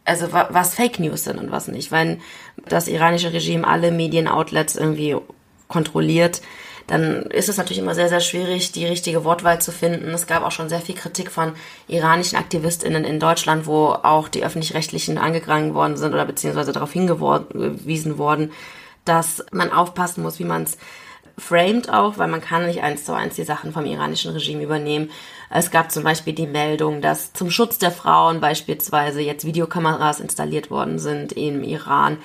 also 0.05 0.31
was 0.31 0.75
Fake 0.75 1.00
News 1.00 1.23
sind 1.23 1.39
und 1.39 1.51
was 1.51 1.67
nicht. 1.67 1.91
Wenn 1.91 2.21
das 2.65 2.88
iranische 2.88 3.33
Regime 3.33 3.67
alle 3.67 3.91
Medienoutlets 3.91 4.75
irgendwie 4.75 5.15
kontrolliert, 5.67 6.41
dann 6.88 7.24
ist 7.24 7.48
es 7.48 7.57
natürlich 7.57 7.79
immer 7.79 7.95
sehr, 7.95 8.10
sehr 8.10 8.19
schwierig, 8.19 8.74
die 8.74 8.86
richtige 8.86 9.24
Wortwahl 9.24 9.62
zu 9.62 9.72
finden. 9.72 10.10
Es 10.10 10.27
gab 10.27 10.43
auch 10.43 10.51
schon 10.51 10.67
sehr 10.67 10.81
viel 10.81 10.95
Kritik 10.95 11.31
von 11.31 11.53
iranischen 11.88 12.38
AktivistInnen 12.38 13.05
in 13.05 13.19
Deutschland, 13.19 13.65
wo 13.65 13.88
auch 13.88 14.27
die 14.27 14.43
Öffentlich-Rechtlichen 14.43 15.17
angegangen 15.17 15.74
worden 15.74 15.95
sind 15.95 16.13
oder 16.13 16.25
beziehungsweise 16.25 16.74
darauf 16.74 16.91
hingewiesen 16.91 18.17
worden, 18.17 18.51
dass 19.05 19.45
man 19.51 19.72
aufpassen 19.72 20.24
muss, 20.24 20.39
wie 20.39 20.45
man 20.45 20.63
es 20.63 20.77
framed 21.37 21.89
auch, 21.89 22.17
weil 22.17 22.27
man 22.27 22.41
kann 22.41 22.65
nicht 22.65 22.83
eins 22.83 23.05
zu 23.05 23.13
eins 23.13 23.35
die 23.35 23.43
Sachen 23.43 23.71
vom 23.73 23.85
iranischen 23.85 24.31
Regime 24.31 24.63
übernehmen. 24.63 25.09
Es 25.49 25.71
gab 25.71 25.91
zum 25.91 26.03
Beispiel 26.03 26.33
die 26.33 26.47
Meldung, 26.47 27.01
dass 27.01 27.33
zum 27.33 27.49
Schutz 27.49 27.77
der 27.77 27.91
Frauen 27.91 28.39
beispielsweise 28.39 29.21
jetzt 29.21 29.45
Videokameras 29.45 30.19
installiert 30.19 30.69
worden 30.69 30.99
sind 30.99 31.31
im 31.33 31.63
Iran. 31.63 32.17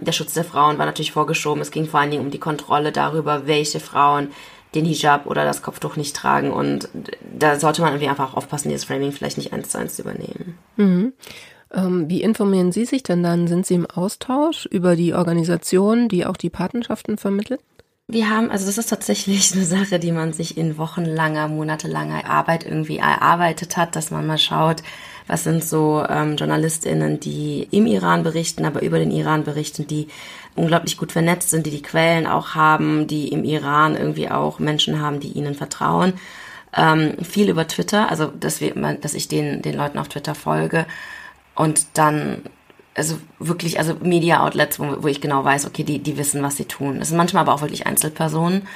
Der 0.00 0.12
Schutz 0.12 0.34
der 0.34 0.44
Frauen 0.44 0.78
war 0.78 0.86
natürlich 0.86 1.12
vorgeschoben. 1.12 1.62
Es 1.62 1.70
ging 1.70 1.86
vor 1.86 2.00
allen 2.00 2.10
Dingen 2.10 2.24
um 2.24 2.30
die 2.30 2.40
Kontrolle 2.40 2.90
darüber, 2.90 3.46
welche 3.46 3.80
Frauen 3.80 4.28
den 4.74 4.84
Hijab 4.84 5.26
oder 5.26 5.44
das 5.44 5.62
Kopftuch 5.62 5.96
nicht 5.96 6.16
tragen. 6.16 6.52
Und 6.52 6.88
da 7.38 7.60
sollte 7.60 7.82
man 7.82 7.92
irgendwie 7.92 8.08
einfach 8.08 8.34
aufpassen, 8.34 8.70
dieses 8.70 8.84
Framing 8.84 9.12
vielleicht 9.12 9.38
nicht 9.38 9.52
eins 9.52 9.68
zu 9.68 9.78
eins 9.78 9.94
zu 9.94 10.02
übernehmen. 10.02 10.58
Mhm. 10.76 11.12
Ähm, 11.72 12.08
wie 12.08 12.22
informieren 12.22 12.72
Sie 12.72 12.84
sich 12.84 13.02
denn 13.02 13.22
dann? 13.22 13.46
Sind 13.46 13.66
Sie 13.66 13.74
im 13.74 13.86
Austausch 13.86 14.66
über 14.66 14.96
die 14.96 15.14
Organisation, 15.14 16.08
die 16.08 16.26
auch 16.26 16.36
die 16.36 16.50
Patenschaften 16.50 17.18
vermittelt? 17.18 17.60
Wir 18.06 18.28
haben, 18.28 18.50
also 18.50 18.66
das 18.66 18.76
ist 18.76 18.90
tatsächlich 18.90 19.52
eine 19.54 19.64
Sache, 19.64 19.98
die 19.98 20.12
man 20.12 20.32
sich 20.32 20.56
in 20.58 20.76
wochenlanger, 20.76 21.48
monatelanger 21.48 22.26
Arbeit 22.26 22.64
irgendwie 22.64 22.98
erarbeitet 22.98 23.76
hat, 23.76 23.96
dass 23.96 24.10
man 24.10 24.26
mal 24.26 24.38
schaut, 24.38 24.82
was 25.26 25.44
sind 25.44 25.64
so 25.64 26.04
ähm, 26.06 26.36
JournalistInnen, 26.36 27.18
die 27.18 27.66
im 27.70 27.86
Iran 27.86 28.22
berichten, 28.22 28.66
aber 28.66 28.82
über 28.82 28.98
den 28.98 29.10
Iran 29.10 29.44
berichten, 29.44 29.86
die 29.86 30.08
unglaublich 30.54 30.98
gut 30.98 31.12
vernetzt 31.12 31.48
sind, 31.50 31.64
die 31.64 31.70
die 31.70 31.82
Quellen 31.82 32.26
auch 32.26 32.54
haben, 32.54 33.06
die 33.06 33.28
im 33.28 33.42
Iran 33.42 33.96
irgendwie 33.96 34.30
auch 34.30 34.58
Menschen 34.58 35.00
haben, 35.00 35.20
die 35.20 35.32
ihnen 35.32 35.54
vertrauen. 35.54 36.12
Ähm, 36.76 37.16
viel 37.24 37.48
über 37.48 37.66
Twitter, 37.68 38.10
also 38.10 38.26
dass 38.26 38.60
wir, 38.60 38.74
dass 39.00 39.14
ich 39.14 39.28
den, 39.28 39.62
den 39.62 39.76
Leuten 39.76 39.98
auf 39.98 40.08
Twitter 40.08 40.34
folge 40.34 40.86
und 41.54 41.86
dann 41.94 42.42
also 42.94 43.18
wirklich, 43.38 43.78
also 43.78 43.94
Media-Outlets, 44.00 44.78
wo, 44.78 45.02
wo 45.02 45.08
ich 45.08 45.20
genau 45.20 45.44
weiß, 45.44 45.66
okay, 45.66 45.84
die, 45.84 45.98
die 45.98 46.16
wissen, 46.16 46.42
was 46.42 46.56
sie 46.56 46.64
tun. 46.64 46.98
Das 46.98 47.08
sind 47.08 47.16
manchmal 47.16 47.42
aber 47.42 47.54
auch 47.54 47.60
wirklich 47.60 47.86
Einzelpersonen. 47.86 48.66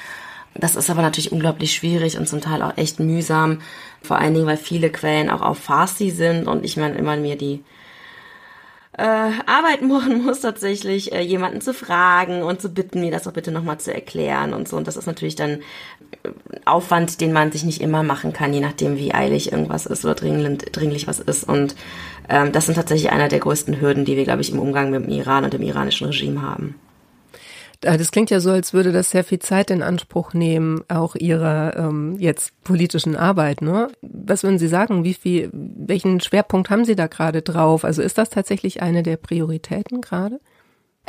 Das 0.54 0.74
ist 0.74 0.90
aber 0.90 1.02
natürlich 1.02 1.30
unglaublich 1.30 1.72
schwierig 1.74 2.18
und 2.18 2.28
zum 2.28 2.40
Teil 2.40 2.62
auch 2.62 2.76
echt 2.76 2.98
mühsam. 2.98 3.60
Vor 4.02 4.18
allen 4.18 4.34
Dingen, 4.34 4.46
weil 4.46 4.56
viele 4.56 4.90
Quellen 4.90 5.30
auch 5.30 5.42
auf 5.42 5.58
Farsi 5.58 6.10
sind 6.10 6.48
und 6.48 6.64
ich 6.64 6.76
meine 6.76 6.96
immer 6.96 7.16
mir 7.16 7.36
die 7.36 7.62
äh, 8.98 9.30
Arbeit 9.46 9.82
machen 9.82 10.22
muss, 10.24 10.40
tatsächlich 10.40 11.12
äh, 11.12 11.22
jemanden 11.22 11.60
zu 11.60 11.72
fragen 11.72 12.42
und 12.42 12.60
zu 12.60 12.68
bitten, 12.68 13.00
mir 13.00 13.12
das 13.12 13.22
doch 13.22 13.32
bitte 13.32 13.52
nochmal 13.52 13.78
zu 13.78 13.94
erklären 13.94 14.52
und 14.52 14.68
so. 14.68 14.76
Und 14.76 14.86
das 14.86 14.96
ist 14.96 15.06
natürlich 15.06 15.36
dann 15.36 15.60
äh, 16.24 16.30
Aufwand, 16.64 17.20
den 17.20 17.32
man 17.32 17.52
sich 17.52 17.64
nicht 17.64 17.80
immer 17.80 18.02
machen 18.02 18.32
kann, 18.32 18.52
je 18.52 18.60
nachdem, 18.60 18.98
wie 18.98 19.14
eilig 19.14 19.52
irgendwas 19.52 19.86
ist 19.86 20.04
oder 20.04 20.16
dringend, 20.16 20.66
dringlich 20.72 21.06
was 21.06 21.20
ist. 21.20 21.48
Und 21.48 21.76
ähm, 22.28 22.52
das 22.52 22.66
sind 22.66 22.74
tatsächlich 22.74 23.12
einer 23.12 23.28
der 23.28 23.38
größten 23.38 23.80
Hürden, 23.80 24.04
die 24.04 24.16
wir, 24.16 24.24
glaube 24.24 24.42
ich, 24.42 24.52
im 24.52 24.58
Umgang 24.58 24.90
mit 24.90 25.04
dem 25.04 25.10
Iran 25.10 25.44
und 25.44 25.52
dem 25.52 25.62
iranischen 25.62 26.08
Regime 26.08 26.42
haben. 26.42 26.74
Äh, 27.82 27.98
das 27.98 28.10
klingt 28.10 28.30
ja 28.30 28.40
so, 28.40 28.50
als 28.50 28.72
würde 28.72 28.92
das 28.92 29.10
sehr 29.10 29.24
viel 29.24 29.38
Zeit 29.38 29.70
in 29.70 29.82
Anspruch 29.82 30.34
nehmen, 30.34 30.82
auch 30.88 31.14
Ihrer 31.14 31.76
ähm, 31.76 32.16
jetzt 32.18 32.52
politischen 32.64 33.16
Arbeit. 33.16 33.62
Ne? 33.62 33.88
Was 34.02 34.42
würden 34.42 34.58
Sie 34.58 34.68
sagen? 34.68 35.04
Wie 35.04 35.14
viel, 35.14 35.50
welchen 35.52 36.20
Schwerpunkt 36.20 36.70
haben 36.70 36.84
Sie 36.84 36.96
da 36.96 37.06
gerade 37.06 37.42
drauf? 37.42 37.84
Also 37.84 38.02
ist 38.02 38.18
das 38.18 38.30
tatsächlich 38.30 38.82
eine 38.82 39.02
der 39.02 39.16
Prioritäten 39.16 40.00
gerade? 40.00 40.40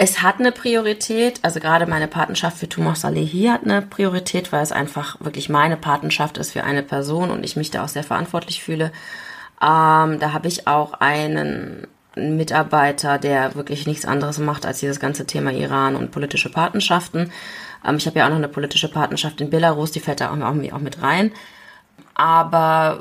Es 0.02 0.22
hat 0.22 0.40
eine 0.40 0.54
Priorität, 0.54 1.40
also 1.42 1.60
gerade 1.60 1.86
meine 1.86 2.08
Patenschaft 2.08 2.58
für 2.58 2.70
Tumor 2.70 2.96
Salehi 2.96 3.48
hat 3.48 3.66
eine 3.66 3.82
Priorität, 3.82 4.54
weil 4.54 4.64
es 4.64 4.72
einfach 4.72 5.20
wirklich 5.20 5.50
meine 5.50 5.76
Patenschaft 5.76 6.38
ist 6.38 6.52
für 6.52 6.64
eine 6.64 6.84
Person 6.84 7.32
und 7.32 7.44
ich 7.44 7.58
mich 7.58 7.70
da 7.70 7.84
auch 7.84 7.90
sehr 7.90 8.06
verantwortlich 8.06 8.64
fühle. 8.64 8.94
Ähm, 9.62 10.20
da 10.20 10.32
habe 10.32 10.48
ich 10.48 10.68
auch 10.68 10.94
einen 10.94 11.86
Mitarbeiter, 12.38 13.18
der 13.18 13.56
wirklich 13.56 13.88
nichts 13.88 14.06
anderes 14.06 14.40
macht 14.40 14.66
als 14.66 14.80
dieses 14.80 15.00
ganze 15.00 15.26
Thema 15.26 15.52
Iran 15.52 15.96
und 15.96 16.12
politische 16.12 16.52
Patenschaften. 16.52 17.32
Ähm, 17.86 17.98
ich 17.98 18.06
habe 18.08 18.20
ja 18.20 18.26
auch 18.26 18.30
noch 18.30 18.38
eine 18.38 18.50
politische 18.50 18.90
Patenschaft 18.90 19.42
in 19.42 19.50
Belarus, 19.50 19.92
die 19.92 20.00
fällt 20.00 20.22
da 20.22 20.32
auch, 20.32 20.40
auch 20.40 20.80
mit 20.80 21.02
rein. 21.02 21.32
Aber 22.14 23.00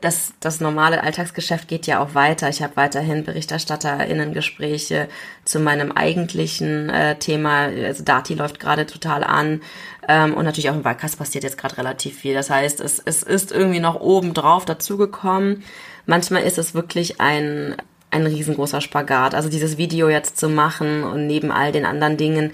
das, 0.00 0.34
das 0.40 0.60
normale 0.60 1.02
Alltagsgeschäft 1.02 1.68
geht 1.68 1.86
ja 1.86 2.00
auch 2.00 2.14
weiter. 2.14 2.48
Ich 2.48 2.62
habe 2.62 2.76
weiterhin 2.76 3.24
BerichterstatterInnen-Gespräche 3.24 5.08
zu 5.44 5.58
meinem 5.58 5.90
eigentlichen 5.90 6.90
äh, 6.90 7.18
Thema. 7.18 7.62
Also 7.62 8.04
Dati 8.04 8.34
läuft 8.34 8.60
gerade 8.60 8.86
total 8.86 9.24
an. 9.24 9.62
Ähm, 10.06 10.34
und 10.34 10.44
natürlich 10.44 10.70
auch 10.70 10.74
im 10.74 10.84
Wahlkreis 10.84 11.16
passiert 11.16 11.44
jetzt 11.44 11.58
gerade 11.58 11.78
relativ 11.78 12.18
viel. 12.18 12.34
Das 12.34 12.50
heißt, 12.50 12.80
es, 12.80 13.00
es 13.04 13.22
ist 13.22 13.52
irgendwie 13.52 13.80
noch 13.80 13.98
oben 13.98 14.34
drauf 14.34 14.64
dazugekommen. 14.64 15.64
Manchmal 16.04 16.42
ist 16.42 16.58
es 16.58 16.74
wirklich 16.74 17.20
ein 17.20 17.76
ein 18.24 18.32
riesengroßer 18.32 18.80
Spagat. 18.80 19.34
Also 19.34 19.48
dieses 19.48 19.78
Video 19.78 20.08
jetzt 20.08 20.38
zu 20.38 20.48
machen 20.48 21.04
und 21.04 21.26
neben 21.26 21.50
all 21.50 21.72
den 21.72 21.84
anderen 21.84 22.16
Dingen, 22.16 22.52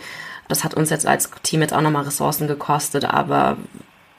das 0.49 0.65
hat 0.65 0.75
uns 0.75 0.91
jetzt 0.91 1.07
als 1.07 1.31
Team 1.43 1.63
jetzt 1.63 1.73
auch 1.73 1.81
nochmal 1.81 2.05
Ressourcen 2.05 2.49
gekostet, 2.49 3.05
aber 3.05 3.57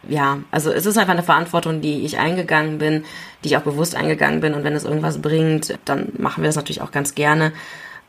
ja, 0.08 0.40
also 0.52 0.72
es 0.72 0.86
ist 0.86 0.98
einfach 0.98 1.14
eine 1.14 1.24
Verantwortung, 1.24 1.82
die 1.82 2.06
ich 2.06 2.18
eingegangen 2.18 2.78
bin, 2.78 3.06
die 3.44 3.50
ich 3.50 3.58
auch 3.58 3.62
bewusst 3.62 3.96
eingegangen 3.96 4.42
bin 4.42 4.54
und 4.54 4.64
wenn 4.64 4.74
es 4.74 4.84
irgendwas 4.84 5.22
bringt, 5.22 5.78
dann 5.86 6.12
machen 6.18 6.44
wir 6.44 6.50
das 6.50 6.56
natürlich 6.56 6.82
auch 6.82 6.92
ganz 6.92 7.16
gerne. 7.16 7.54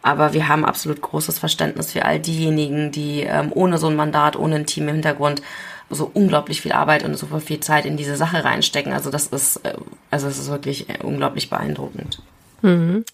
Aber 0.03 0.35
wir 0.35 0.49
haben 0.49 0.67
absolut 0.67 1.01
großes 1.01 1.39
Verständnis 1.39 1.93
für 1.93 2.05
all 2.05 2.21
diejenigen, 2.21 2.91
die 2.91 3.23
ähm, 3.23 3.51
ohne 3.55 3.79
so 3.79 3.87
ein 3.87 3.97
Mandat, 3.97 4.37
ohne 4.37 4.57
ein 4.57 4.67
Team 4.67 4.89
im 4.89 4.97
Hintergrund 4.97 5.41
so 5.89 6.11
unglaublich 6.13 6.61
viel 6.61 6.73
Arbeit 6.73 7.05
und 7.05 7.17
so 7.17 7.27
viel 7.41 7.61
Zeit 7.61 7.87
in 7.87 7.97
diese 7.97 8.17
Sache 8.17 8.45
reinstecken. 8.45 8.93
Also 8.93 9.11
das 9.11 9.29
ist, 9.29 9.65
äh, 9.65 9.75
also 10.11 10.27
es 10.29 10.39
ist 10.39 10.51
wirklich 10.51 10.91
äh, 10.91 10.99
unglaublich 11.03 11.49
beeindruckend. 11.49 12.21
Mhm. 12.65 13.05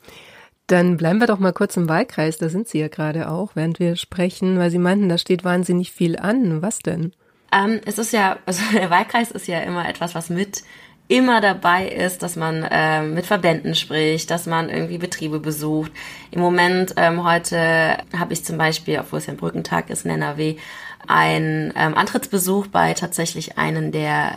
Dann 0.69 0.97
bleiben 0.97 1.19
wir 1.19 1.27
doch 1.27 1.41
mal 1.41 1.53
kurz 1.53 1.77
im 1.77 1.89
Wahlkreis, 1.89 2.39
da 2.39 2.49
sind 2.49 2.69
Sie 2.69 2.79
ja 2.79 2.87
gerade 2.87 3.29
auch, 3.29 3.57
während 3.57 3.81
wir 3.81 3.97
sprechen, 3.97 4.59
weil 4.59 4.71
Sie 4.71 4.79
meinten, 4.79 5.09
da 5.09 5.19
steht 5.19 5.43
wahnsinnig 5.43 5.91
viel 5.91 6.17
an. 6.17 6.63
Was 6.63 6.79
denn? 6.79 7.13
Ähm, 7.53 7.81
es 7.85 7.99
ist 7.99 8.13
ja, 8.13 8.39
also 8.47 8.63
der 8.73 8.89
Wahlkreis 8.91 9.33
ist 9.33 9.49
ja 9.49 9.61
immer 9.61 9.89
etwas, 9.89 10.15
was 10.15 10.31
mit 10.31 10.63
immer 11.09 11.41
dabei 11.41 11.89
ist, 11.89 12.23
dass 12.23 12.37
man 12.37 12.63
äh, 12.63 13.03
mit 13.03 13.27
Verbänden 13.27 13.75
spricht, 13.75 14.31
dass 14.31 14.47
man 14.47 14.71
irgendwie 14.71 14.99
Betriebe 14.99 15.41
besucht. 15.41 15.91
Im 16.31 16.41
Moment, 16.41 16.95
ähm, 16.97 17.25
heute 17.25 17.99
habe 18.17 18.33
ich 18.33 18.45
zum 18.45 18.57
Beispiel, 18.57 19.01
obwohl 19.01 19.19
es 19.19 19.27
ja 19.27 19.33
ein 19.33 19.37
Brückentag 19.37 19.91
ist 19.91 20.05
in 20.05 20.13
NRW, 20.13 20.55
einen 21.09 21.73
ähm, 21.75 21.97
Antrittsbesuch 21.97 22.69
bei 22.69 22.95
tatsächlich 22.95 23.59
einen 23.59 23.91
der 23.91 24.37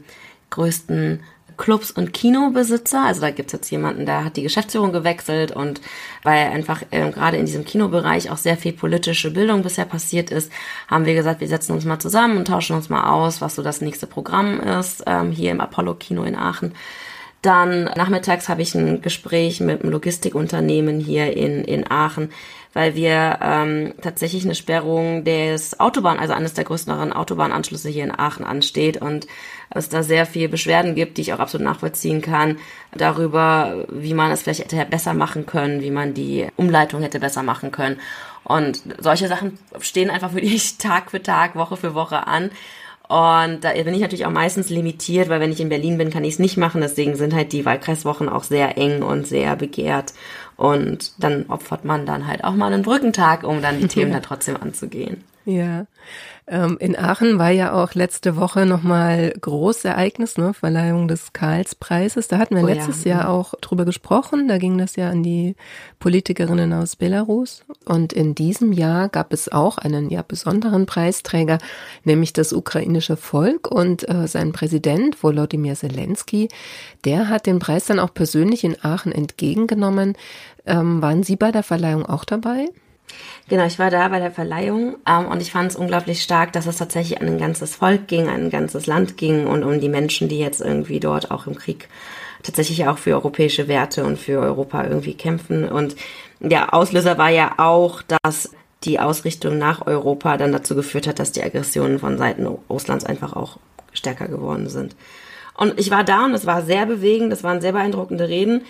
größten 0.50 1.22
Clubs 1.57 1.91
und 1.91 2.13
Kinobesitzer. 2.13 3.03
Also 3.03 3.22
da 3.22 3.31
gibt's 3.31 3.53
jetzt 3.53 3.69
jemanden, 3.69 4.05
der 4.05 4.25
hat 4.25 4.38
die 4.38 4.43
Geschäftsführung 4.43 4.91
gewechselt 4.91 5.51
und 5.51 5.81
weil 6.24 6.48
einfach 6.48 6.83
äh, 6.91 7.12
gerade 7.12 7.38
in 7.38 7.45
diesem 7.45 7.65
Kinobereich 7.65 8.29
auch 8.29 8.38
sehr 8.38 8.57
viel 8.57 8.74
politische 8.74 9.31
Bildung 9.31 9.63
bisher 9.63 9.86
passiert 9.86 10.31
ist, 10.31 10.51
haben 10.88 11.05
wir 11.05 11.13
gesagt, 11.15 11.41
wir 11.41 11.48
setzen 11.48 11.74
uns 11.74 11.86
mal 11.86 12.00
zusammen 12.00 12.38
und 12.38 12.48
tauschen 12.48 12.75
uns 12.75 12.89
mal 12.89 13.10
aus, 13.12 13.41
was 13.41 13.55
so 13.55 13.63
das 13.63 13.81
nächste 13.81 14.07
Programm 14.07 14.60
ist, 14.60 15.03
ähm, 15.07 15.31
hier 15.31 15.51
im 15.51 15.62
Apollo-Kino 15.62 16.24
in 16.24 16.36
Aachen. 16.36 16.74
Dann 17.43 17.91
nachmittags 17.98 18.48
habe 18.48 18.62
ich 18.62 18.74
ein 18.74 19.01
Gespräch 19.01 19.60
mit 19.60 19.81
einem 19.81 19.91
Logistikunternehmen 19.91 21.01
hier 21.01 21.36
in, 21.36 21.65
in 21.65 21.91
Aachen, 21.91 22.31
weil 22.72 22.95
wir 22.95 23.39
ähm, 23.41 23.93
tatsächlich 24.01 24.45
eine 24.45 24.55
Sperrung 24.55 25.25
des 25.25 25.77
Autobahn, 25.77 26.19
also 26.19 26.33
eines 26.33 26.53
der 26.53 26.63
größeren 26.63 27.12
Autobahnanschlüsse 27.12 27.89
hier 27.89 28.05
in 28.05 28.17
Aachen 28.17 28.45
ansteht 28.45 28.95
und 28.95 29.27
es 29.74 29.89
da 29.89 30.03
sehr 30.03 30.25
viel 30.25 30.50
Beschwerden 30.50 30.96
gibt, 30.96 31.18
die 31.18 31.22
ich 31.22 31.34
auch 31.34 31.39
absolut 31.39 31.65
nachvollziehen 31.65 32.22
kann, 32.22 32.58
darüber, 32.94 33.86
wie 33.89 34.13
man 34.13 34.32
es 34.32 34.44
vielleicht 34.44 34.60
hätte 34.60 34.86
besser 34.86 35.13
machen 35.13 35.46
können, 35.46 35.82
wie 35.82 35.92
man 35.92 36.13
die 36.13 36.48
Umleitung 36.56 37.01
hätte 37.01 37.20
besser 37.20 37.44
machen 37.44 37.72
können. 37.72 38.00
Und 38.44 38.82
solche 39.00 39.27
Sachen 39.27 39.58
stehen 39.80 40.10
einfach 40.10 40.34
wirklich 40.34 40.77
Tag 40.77 41.12
für 41.12 41.24
Tag, 41.24 41.56
Woche 41.56 41.77
für 41.77 41.96
Woche 41.96 42.27
an. 42.27 42.51
Und 43.10 43.63
da 43.63 43.74
bin 43.74 43.94
ich 43.94 44.01
natürlich 44.01 44.25
auch 44.25 44.32
meistens 44.32 44.70
limitiert, 44.70 45.30
weil 45.30 45.39
wenn 45.39 45.51
ich 45.51 45.60
in 45.60 45.70
Berlin 45.70 45.98
bin, 45.98 46.10
kann 46.10 46.24
ich 46.24 46.34
es 46.34 46.39
nicht 46.39 46.58
machen. 46.58 46.82
Deswegen 46.82 47.15
sind 47.15 47.34
halt 47.34 47.51
die 47.51 47.65
Wahlkreiswochen 47.65 48.30
auch 48.30 48.44
sehr 48.44 48.77
eng 48.77 49.03
und 49.03 49.27
sehr 49.27 49.56
begehrt. 49.56 50.13
Und 50.56 51.13
dann 51.18 51.46
opfert 51.48 51.86
man 51.86 52.06
dann 52.06 52.27
halt 52.27 52.44
auch 52.44 52.53
mal 52.53 52.72
einen 52.72 52.84
Brückentag, 52.84 53.44
um 53.44 53.62
dann 53.62 53.80
die 53.80 53.88
Themen 53.89 54.12
da 54.12 54.20
trotzdem 54.20 54.56
anzugehen. 54.56 55.24
Ja. 55.46 55.88
Ähm, 56.48 56.78
in 56.80 56.98
Aachen 56.98 57.38
war 57.38 57.50
ja 57.50 57.74
auch 57.74 57.94
letzte 57.94 58.36
Woche 58.36 58.66
nochmal 58.66 59.34
großes 59.40 59.86
Ereignis, 59.86 60.38
ne? 60.38 60.54
Verleihung 60.54 61.08
des 61.08 61.34
Karlspreises. 61.34 62.28
Da 62.28 62.38
hatten 62.38 62.56
wir 62.56 62.64
oh, 62.64 62.68
letztes 62.68 63.04
ja. 63.04 63.18
Jahr 63.18 63.30
auch 63.30 63.54
drüber 63.62 63.84
gesprochen. 63.84 64.48
Da 64.48 64.58
ging 64.58 64.78
das 64.78 64.96
ja 64.96 65.10
an 65.10 65.24
die 65.24 65.56
Politikerinnen 66.00 66.72
aus 66.74 66.96
Belarus. 66.96 67.66
Und 67.86 68.14
in 68.14 68.36
diesem 68.36 68.72
Jahr 68.72 69.10
gab 69.10 69.34
es 69.34 69.52
auch 69.52 69.78
einen 69.78 70.10
ja 70.10 70.22
besonderen 70.22 70.86
Preisträger, 70.86 71.58
nämlich 72.04 72.32
das 72.34 72.54
ukrainische 72.54 73.18
Volk 73.18 73.70
und 73.70 74.08
äh, 74.08 74.28
sein 74.28 74.54
Präsident 74.54 75.22
Volodymyr 75.22 75.76
Zelensky. 75.76 76.48
Der 77.04 77.28
hat 77.28 77.48
den 77.48 77.60
Preis 77.60 77.86
dann 77.86 78.00
auch 78.00 78.14
persönlich 78.14 78.64
in 78.64 78.78
Aachen 78.84 79.12
entgegengenommen. 79.12 80.16
Ähm, 80.66 81.02
waren 81.02 81.24
Sie 81.24 81.36
bei 81.36 81.52
der 81.52 81.64
Verleihung 81.64 82.06
auch 82.06 82.24
dabei? 82.24 82.70
Genau, 83.50 83.65
ich 83.65 83.77
war 83.77 83.89
da 83.89 84.07
bei 84.07 84.19
der 84.19 84.31
Verleihung 84.31 84.95
ähm, 85.07 85.27
und 85.27 85.41
ich 85.41 85.51
fand 85.51 85.72
es 85.72 85.75
unglaublich 85.75 86.24
stark, 86.24 86.53
dass 86.53 86.65
es 86.65 86.77
tatsächlich 86.77 87.22
an 87.22 87.27
ein 87.27 87.38
ganzes 87.38 87.75
Volk 87.75 88.07
ging, 88.07 88.27
an 88.27 88.45
ein 88.45 88.50
ganzes 88.50 88.88
Land 88.88 89.17
ging 89.17 89.48
und 89.48 89.63
um 89.63 89.79
die 89.79 89.89
Menschen, 89.89 90.29
die 90.29 90.39
jetzt 90.39 90.62
irgendwie 90.62 91.00
dort 91.00 91.29
auch 91.29 91.45
im 91.48 91.55
Krieg 91.55 91.89
tatsächlich 92.41 92.88
auch 92.88 92.98
für 92.98 93.13
europäische 93.13 93.67
Werte 93.67 94.05
und 94.05 94.17
für 94.17 94.39
Europa 94.39 94.83
irgendwie 94.83 95.13
kämpfen. 95.13 95.67
Und 95.67 95.95
der 96.39 96.74
Auslöser 96.74 97.17
war 97.17 97.29
ja 97.29 97.55
auch, 97.57 98.01
dass 98.01 98.51
die 98.83 99.00
Ausrichtung 99.00 99.57
nach 99.57 99.88
Europa 99.88 100.38
dann 100.38 100.51
dazu 100.51 100.75
geführt 100.75 101.07
hat, 101.07 101.19
dass 101.19 101.31
die 101.31 101.43
Aggressionen 101.43 102.00
von 102.00 102.17
Seiten 102.17 102.45
Russlands 102.45 103.05
einfach 103.05 103.33
auch 103.33 103.57
stärker 103.93 104.27
geworden 104.27 104.67
sind. 104.67 104.95
Und 105.55 105.79
ich 105.79 105.91
war 105.91 106.03
da 106.03 106.25
und 106.25 106.33
es 106.33 106.45
war 106.45 106.63
sehr 106.63 106.86
bewegend, 106.86 107.31
es 107.31 107.43
waren 107.43 107.62
sehr 107.62 107.74
beeindruckende 107.74 108.27
Reden. 108.27 108.63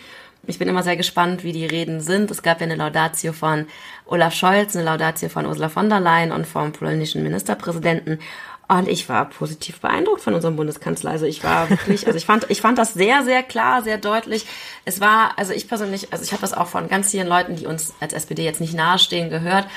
Ich 0.46 0.60
bin 0.60 0.68
immer 0.68 0.84
sehr 0.84 0.98
gespannt, 0.98 1.46
wie 1.46 1.54
die 1.54 1.66
Reden 1.66 2.02
sind. 2.02 2.30
Es 2.30 2.44
gab 2.44 2.60
ja 2.60 2.66
eine 2.66 2.76
Laudatio 2.76 3.32
von 3.32 3.66
Olaf 4.06 4.34
Scholz, 4.34 4.76
eine 4.76 4.84
Laudatio 4.84 5.30
von 5.30 5.46
Ursula 5.46 5.70
von 5.70 5.90
der 5.90 6.02
Leyen 6.02 6.34
und 6.34 6.46
vom 6.46 6.74
polnischen 6.74 7.24
Ministerpräsidenten. 7.24 8.20
Und 8.68 8.90
ich 8.90 9.08
war 9.08 9.30
positiv 9.30 9.80
beeindruckt 9.80 10.20
von 10.20 10.34
unserem 10.34 10.58
Bundeskanzler. 10.58 11.12
Also 11.12 11.26
ich 11.26 11.46
war 11.46 11.70
wirklich, 11.70 12.08
also 12.08 12.18
ich 12.18 12.26
fand, 12.26 12.50
ich 12.50 12.60
fand 12.60 12.78
das 12.78 12.94
sehr, 12.94 13.24
sehr 13.24 13.42
klar, 13.42 13.84
sehr 13.84 13.98
deutlich. 13.98 14.46
Es 14.84 15.00
war, 15.00 15.38
also 15.38 15.54
ich 15.54 15.70
persönlich, 15.70 16.12
also 16.12 16.26
ich 16.26 16.34
habe 16.34 16.42
das 16.42 16.54
auch 16.54 16.68
von 16.68 16.90
ganz 16.90 17.12
vielen 17.12 17.28
Leuten, 17.28 17.56
die 17.56 17.66
uns 17.66 17.94
als 18.02 18.12
SPD 18.12 18.44
jetzt 18.44 18.60
nicht 18.60 18.74
nahestehen, 18.74 19.30
gehört, 19.30 19.68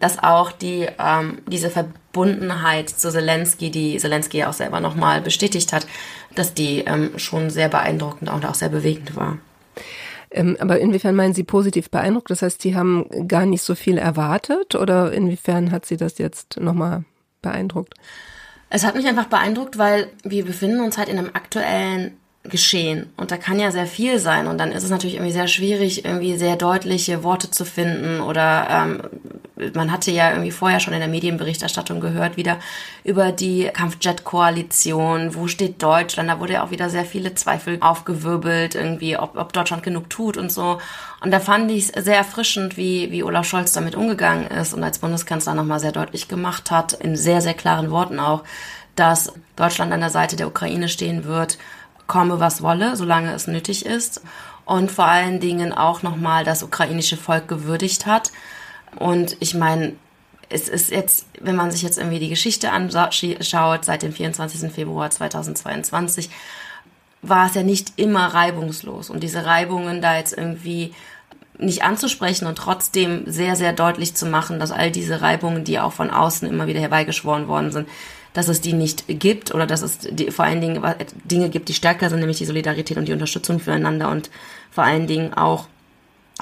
dass 0.00 0.18
auch 0.22 0.50
die 0.52 0.88
ähm, 0.98 1.38
diese 1.46 1.70
Verbundenheit 1.70 2.90
zu 2.90 3.10
Zelensky, 3.10 3.70
die 3.70 3.96
Zelensky 3.98 4.38
ja 4.38 4.50
auch 4.50 4.54
selber 4.54 4.80
nochmal 4.80 5.20
bestätigt 5.20 5.72
hat, 5.72 5.86
dass 6.34 6.52
die 6.52 6.80
ähm, 6.80 7.18
schon 7.18 7.48
sehr 7.48 7.68
beeindruckend 7.68 8.28
und 8.30 8.44
auch 8.44 8.54
sehr 8.54 8.68
bewegend 8.68 9.16
war. 9.16 9.38
Ähm, 10.30 10.56
aber 10.58 10.80
inwiefern 10.80 11.14
meinen 11.14 11.34
Sie 11.34 11.44
positiv 11.44 11.90
beeindruckt? 11.90 12.30
Das 12.30 12.42
heißt, 12.42 12.60
Sie 12.62 12.74
haben 12.74 13.28
gar 13.28 13.46
nicht 13.46 13.62
so 13.62 13.74
viel 13.74 13.98
erwartet 13.98 14.74
oder 14.74 15.12
inwiefern 15.12 15.70
hat 15.70 15.86
Sie 15.86 15.96
das 15.96 16.18
jetzt 16.18 16.58
nochmal 16.60 17.04
beeindruckt? 17.42 17.94
Es 18.70 18.84
hat 18.84 18.96
mich 18.96 19.06
einfach 19.06 19.26
beeindruckt, 19.26 19.78
weil 19.78 20.08
wir 20.24 20.44
befinden 20.44 20.80
uns 20.80 20.98
halt 20.98 21.08
in 21.08 21.18
einem 21.18 21.30
aktuellen 21.32 22.16
geschehen. 22.44 23.10
Und 23.16 23.30
da 23.30 23.38
kann 23.38 23.58
ja 23.58 23.70
sehr 23.70 23.86
viel 23.86 24.18
sein. 24.18 24.46
Und 24.46 24.58
dann 24.58 24.70
ist 24.70 24.84
es 24.84 24.90
natürlich 24.90 25.16
irgendwie 25.16 25.32
sehr 25.32 25.48
schwierig, 25.48 26.04
irgendwie 26.04 26.36
sehr 26.36 26.56
deutliche 26.56 27.22
Worte 27.22 27.50
zu 27.50 27.64
finden. 27.64 28.20
Oder 28.20 28.66
ähm, 28.70 29.72
man 29.74 29.90
hatte 29.90 30.10
ja 30.10 30.30
irgendwie 30.30 30.50
vorher 30.50 30.78
schon 30.78 30.92
in 30.92 31.00
der 31.00 31.08
Medienberichterstattung 31.08 32.00
gehört, 32.00 32.36
wieder 32.36 32.58
über 33.02 33.32
die 33.32 33.70
Kampfjet-Koalition. 33.72 35.34
Wo 35.34 35.46
steht 35.48 35.82
Deutschland? 35.82 36.28
Da 36.28 36.38
wurde 36.38 36.54
ja 36.54 36.64
auch 36.64 36.70
wieder 36.70 36.90
sehr 36.90 37.06
viele 37.06 37.34
Zweifel 37.34 37.78
aufgewirbelt, 37.80 38.74
irgendwie, 38.74 39.16
ob, 39.16 39.38
ob 39.38 39.54
Deutschland 39.54 39.82
genug 39.82 40.10
tut 40.10 40.36
und 40.36 40.52
so. 40.52 40.78
Und 41.22 41.30
da 41.30 41.40
fand 41.40 41.70
ich 41.70 41.96
es 41.96 42.04
sehr 42.04 42.18
erfrischend, 42.18 42.76
wie, 42.76 43.10
wie 43.10 43.22
Olaf 43.22 43.46
Scholz 43.46 43.72
damit 43.72 43.94
umgegangen 43.94 44.48
ist 44.48 44.74
und 44.74 44.84
als 44.84 44.98
Bundeskanzler 44.98 45.54
nochmal 45.54 45.80
sehr 45.80 45.92
deutlich 45.92 46.28
gemacht 46.28 46.70
hat, 46.70 46.92
in 46.92 47.16
sehr, 47.16 47.40
sehr 47.40 47.54
klaren 47.54 47.90
Worten 47.90 48.20
auch, 48.20 48.44
dass 48.96 49.32
Deutschland 49.56 49.92
an 49.92 50.00
der 50.00 50.10
Seite 50.10 50.36
der 50.36 50.46
Ukraine 50.46 50.90
stehen 50.90 51.24
wird 51.24 51.56
komme, 52.06 52.40
was 52.40 52.62
wolle, 52.62 52.96
solange 52.96 53.32
es 53.32 53.46
nötig 53.46 53.86
ist. 53.86 54.22
Und 54.64 54.90
vor 54.90 55.06
allen 55.06 55.40
Dingen 55.40 55.72
auch 55.72 56.02
nochmal 56.02 56.44
das 56.44 56.62
ukrainische 56.62 57.16
Volk 57.16 57.48
gewürdigt 57.48 58.06
hat. 58.06 58.32
Und 58.98 59.36
ich 59.40 59.54
meine, 59.54 59.94
es 60.48 60.68
ist 60.68 60.90
jetzt, 60.90 61.26
wenn 61.40 61.56
man 61.56 61.70
sich 61.70 61.82
jetzt 61.82 61.98
irgendwie 61.98 62.18
die 62.18 62.28
Geschichte 62.28 62.70
anschaut, 62.70 63.84
seit 63.84 64.02
dem 64.02 64.12
24. 64.12 64.72
Februar 64.72 65.10
2022, 65.10 66.30
war 67.22 67.46
es 67.46 67.54
ja 67.54 67.62
nicht 67.62 67.94
immer 67.96 68.26
reibungslos. 68.26 69.10
Und 69.10 69.22
diese 69.22 69.44
Reibungen 69.44 70.00
da 70.00 70.16
jetzt 70.16 70.36
irgendwie 70.36 70.94
nicht 71.58 71.82
anzusprechen 71.82 72.46
und 72.46 72.56
trotzdem 72.56 73.24
sehr, 73.26 73.56
sehr 73.56 73.72
deutlich 73.72 74.14
zu 74.14 74.26
machen, 74.26 74.58
dass 74.58 74.72
all 74.72 74.90
diese 74.90 75.20
Reibungen, 75.20 75.64
die 75.64 75.78
auch 75.78 75.92
von 75.92 76.10
außen 76.10 76.48
immer 76.48 76.66
wieder 76.66 76.80
herbeigeschworen 76.80 77.48
worden 77.48 77.70
sind, 77.70 77.88
dass 78.34 78.48
es 78.48 78.60
die 78.60 78.74
nicht 78.74 79.04
gibt 79.06 79.54
oder 79.54 79.66
dass 79.66 79.80
es 79.80 79.98
die, 79.98 80.30
vor 80.30 80.44
allen 80.44 80.60
Dingen 80.60 80.82
Dinge 81.24 81.48
gibt, 81.48 81.68
die 81.68 81.74
stärker 81.74 82.10
sind, 82.10 82.18
nämlich 82.18 82.38
die 82.38 82.44
Solidarität 82.44 82.98
und 82.98 83.06
die 83.06 83.12
Unterstützung 83.12 83.60
füreinander 83.60 84.10
und 84.10 84.28
vor 84.70 84.84
allen 84.84 85.06
Dingen 85.06 85.32
auch 85.32 85.68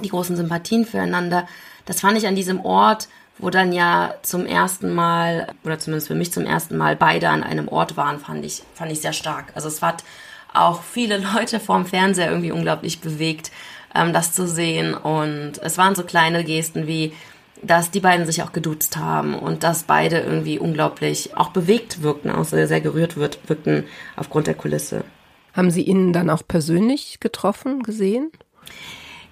die 0.02 0.08
großen 0.08 0.34
Sympathien 0.34 0.86
füreinander. 0.86 1.46
Das 1.84 2.00
fand 2.00 2.16
ich 2.16 2.26
an 2.26 2.34
diesem 2.34 2.64
Ort, 2.64 3.08
wo 3.38 3.50
dann 3.50 3.72
ja 3.72 4.14
zum 4.22 4.46
ersten 4.46 4.94
Mal, 4.94 5.48
oder 5.64 5.78
zumindest 5.78 6.08
für 6.08 6.14
mich 6.14 6.32
zum 6.32 6.46
ersten 6.46 6.78
Mal, 6.78 6.96
beide 6.96 7.28
an 7.28 7.42
einem 7.42 7.68
Ort 7.68 7.96
waren, 7.96 8.18
fand 8.18 8.44
ich, 8.44 8.62
fand 8.74 8.90
ich 8.90 9.00
sehr 9.00 9.12
stark. 9.12 9.52
Also 9.54 9.68
es 9.68 9.82
hat 9.82 10.02
auch 10.54 10.82
viele 10.82 11.18
Leute 11.34 11.60
vorm 11.60 11.84
Fernseher 11.84 12.30
irgendwie 12.30 12.52
unglaublich 12.52 13.00
bewegt, 13.00 13.50
ähm, 13.94 14.14
das 14.14 14.32
zu 14.32 14.48
sehen. 14.48 14.94
Und 14.94 15.58
es 15.62 15.76
waren 15.76 15.94
so 15.94 16.04
kleine 16.04 16.42
Gesten 16.42 16.86
wie, 16.86 17.12
dass 17.62 17.90
die 17.90 18.00
beiden 18.00 18.26
sich 18.26 18.42
auch 18.42 18.52
geduzt 18.52 18.96
haben 18.96 19.34
und 19.34 19.62
dass 19.62 19.84
beide 19.84 20.20
irgendwie 20.20 20.58
unglaublich 20.58 21.36
auch 21.36 21.50
bewegt 21.50 22.02
wirkten, 22.02 22.30
auch 22.30 22.44
sehr, 22.44 22.66
sehr 22.66 22.80
gerührt 22.80 23.16
wirkten 23.16 23.84
aufgrund 24.16 24.46
der 24.48 24.54
Kulisse. 24.54 25.04
Haben 25.54 25.70
Sie 25.70 25.82
ihn 25.82 26.12
dann 26.12 26.30
auch 26.30 26.42
persönlich 26.46 27.20
getroffen, 27.20 27.82
gesehen? 27.82 28.30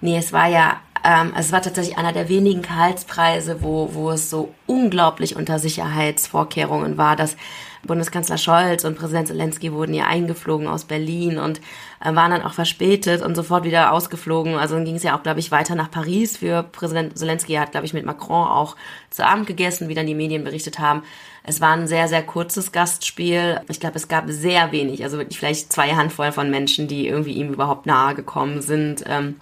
Nee, 0.01 0.17
es 0.17 0.33
war 0.33 0.47
ja, 0.47 0.79
ähm, 1.03 1.33
es 1.37 1.51
war 1.51 1.61
tatsächlich 1.61 1.97
einer 1.97 2.13
der 2.13 2.29
wenigen 2.29 2.61
Karlspreise, 2.61 3.61
wo, 3.61 3.89
wo 3.93 4.11
es 4.11 4.29
so 4.29 4.53
unglaublich 4.67 5.35
unter 5.35 5.59
Sicherheitsvorkehrungen 5.59 6.97
war, 6.97 7.15
dass 7.15 7.37
Bundeskanzler 7.83 8.37
Scholz 8.37 8.83
und 8.85 8.95
Präsident 8.95 9.27
Zelensky 9.27 9.73
wurden 9.73 9.93
ja 9.93 10.05
eingeflogen 10.05 10.67
aus 10.67 10.85
Berlin 10.85 11.39
und 11.39 11.59
äh, 12.03 12.13
waren 12.13 12.31
dann 12.31 12.43
auch 12.43 12.53
verspätet 12.53 13.23
und 13.23 13.35
sofort 13.35 13.63
wieder 13.63 13.91
ausgeflogen. 13.91 14.55
Also 14.55 14.75
dann 14.75 14.85
ging 14.85 14.95
es 14.95 15.03
ja 15.03 15.17
auch, 15.17 15.23
glaube 15.23 15.39
ich, 15.39 15.51
weiter 15.51 15.75
nach 15.75 15.89
Paris 15.89 16.37
für 16.37 16.63
Präsident 16.63 17.17
Zelensky. 17.17 17.53
Er 17.53 17.61
hat, 17.61 17.71
glaube 17.71 17.85
ich, 17.85 17.93
mit 17.93 18.05
Macron 18.05 18.47
auch 18.47 18.75
zu 19.09 19.25
Abend 19.25 19.47
gegessen, 19.47 19.89
wie 19.89 19.95
dann 19.95 20.05
die 20.05 20.15
Medien 20.15 20.43
berichtet 20.43 20.77
haben. 20.77 21.03
Es 21.43 21.59
war 21.59 21.71
ein 21.71 21.87
sehr, 21.87 22.07
sehr 22.07 22.21
kurzes 22.21 22.71
Gastspiel. 22.71 23.61
Ich 23.67 23.79
glaube, 23.79 23.95
es 23.95 24.07
gab 24.07 24.25
sehr 24.27 24.71
wenig, 24.71 25.03
also 25.03 25.17
wirklich 25.17 25.39
vielleicht 25.39 25.73
zwei 25.73 25.95
Handvoll 25.95 26.31
von 26.31 26.51
Menschen, 26.51 26.87
die 26.87 27.07
irgendwie 27.07 27.33
ihm 27.33 27.51
überhaupt 27.51 27.87
nahe 27.87 28.13
gekommen 28.13 28.61
sind. 28.61 29.03
Ähm, 29.07 29.39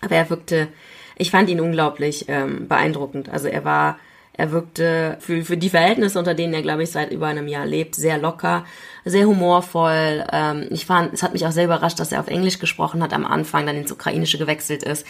aber 0.00 0.16
er 0.16 0.30
wirkte, 0.30 0.68
ich 1.16 1.30
fand 1.30 1.48
ihn 1.48 1.60
unglaublich 1.60 2.26
ähm, 2.28 2.68
beeindruckend. 2.68 3.28
Also 3.28 3.48
er 3.48 3.64
war 3.64 3.98
er 4.36 4.50
wirkte 4.50 5.16
für, 5.20 5.44
für 5.44 5.56
die 5.56 5.70
Verhältnisse, 5.70 6.18
unter 6.18 6.34
denen 6.34 6.54
er, 6.54 6.62
glaube 6.62 6.82
ich, 6.82 6.90
seit 6.90 7.12
über 7.12 7.28
einem 7.28 7.46
Jahr 7.46 7.66
lebt, 7.66 7.94
sehr 7.94 8.18
locker, 8.18 8.64
sehr 9.04 9.26
humorvoll. 9.26 10.24
Ähm, 10.32 10.66
ich 10.70 10.86
fand, 10.86 11.14
es 11.14 11.22
hat 11.22 11.34
mich 11.34 11.46
auch 11.46 11.52
sehr 11.52 11.66
überrascht, 11.66 12.00
dass 12.00 12.10
er 12.10 12.18
auf 12.18 12.26
Englisch 12.26 12.58
gesprochen 12.58 13.00
hat 13.02 13.12
am 13.12 13.24
Anfang, 13.24 13.64
dann 13.64 13.76
ins 13.76 13.92
Ukrainische 13.92 14.36
gewechselt 14.36 14.82
ist. 14.82 15.06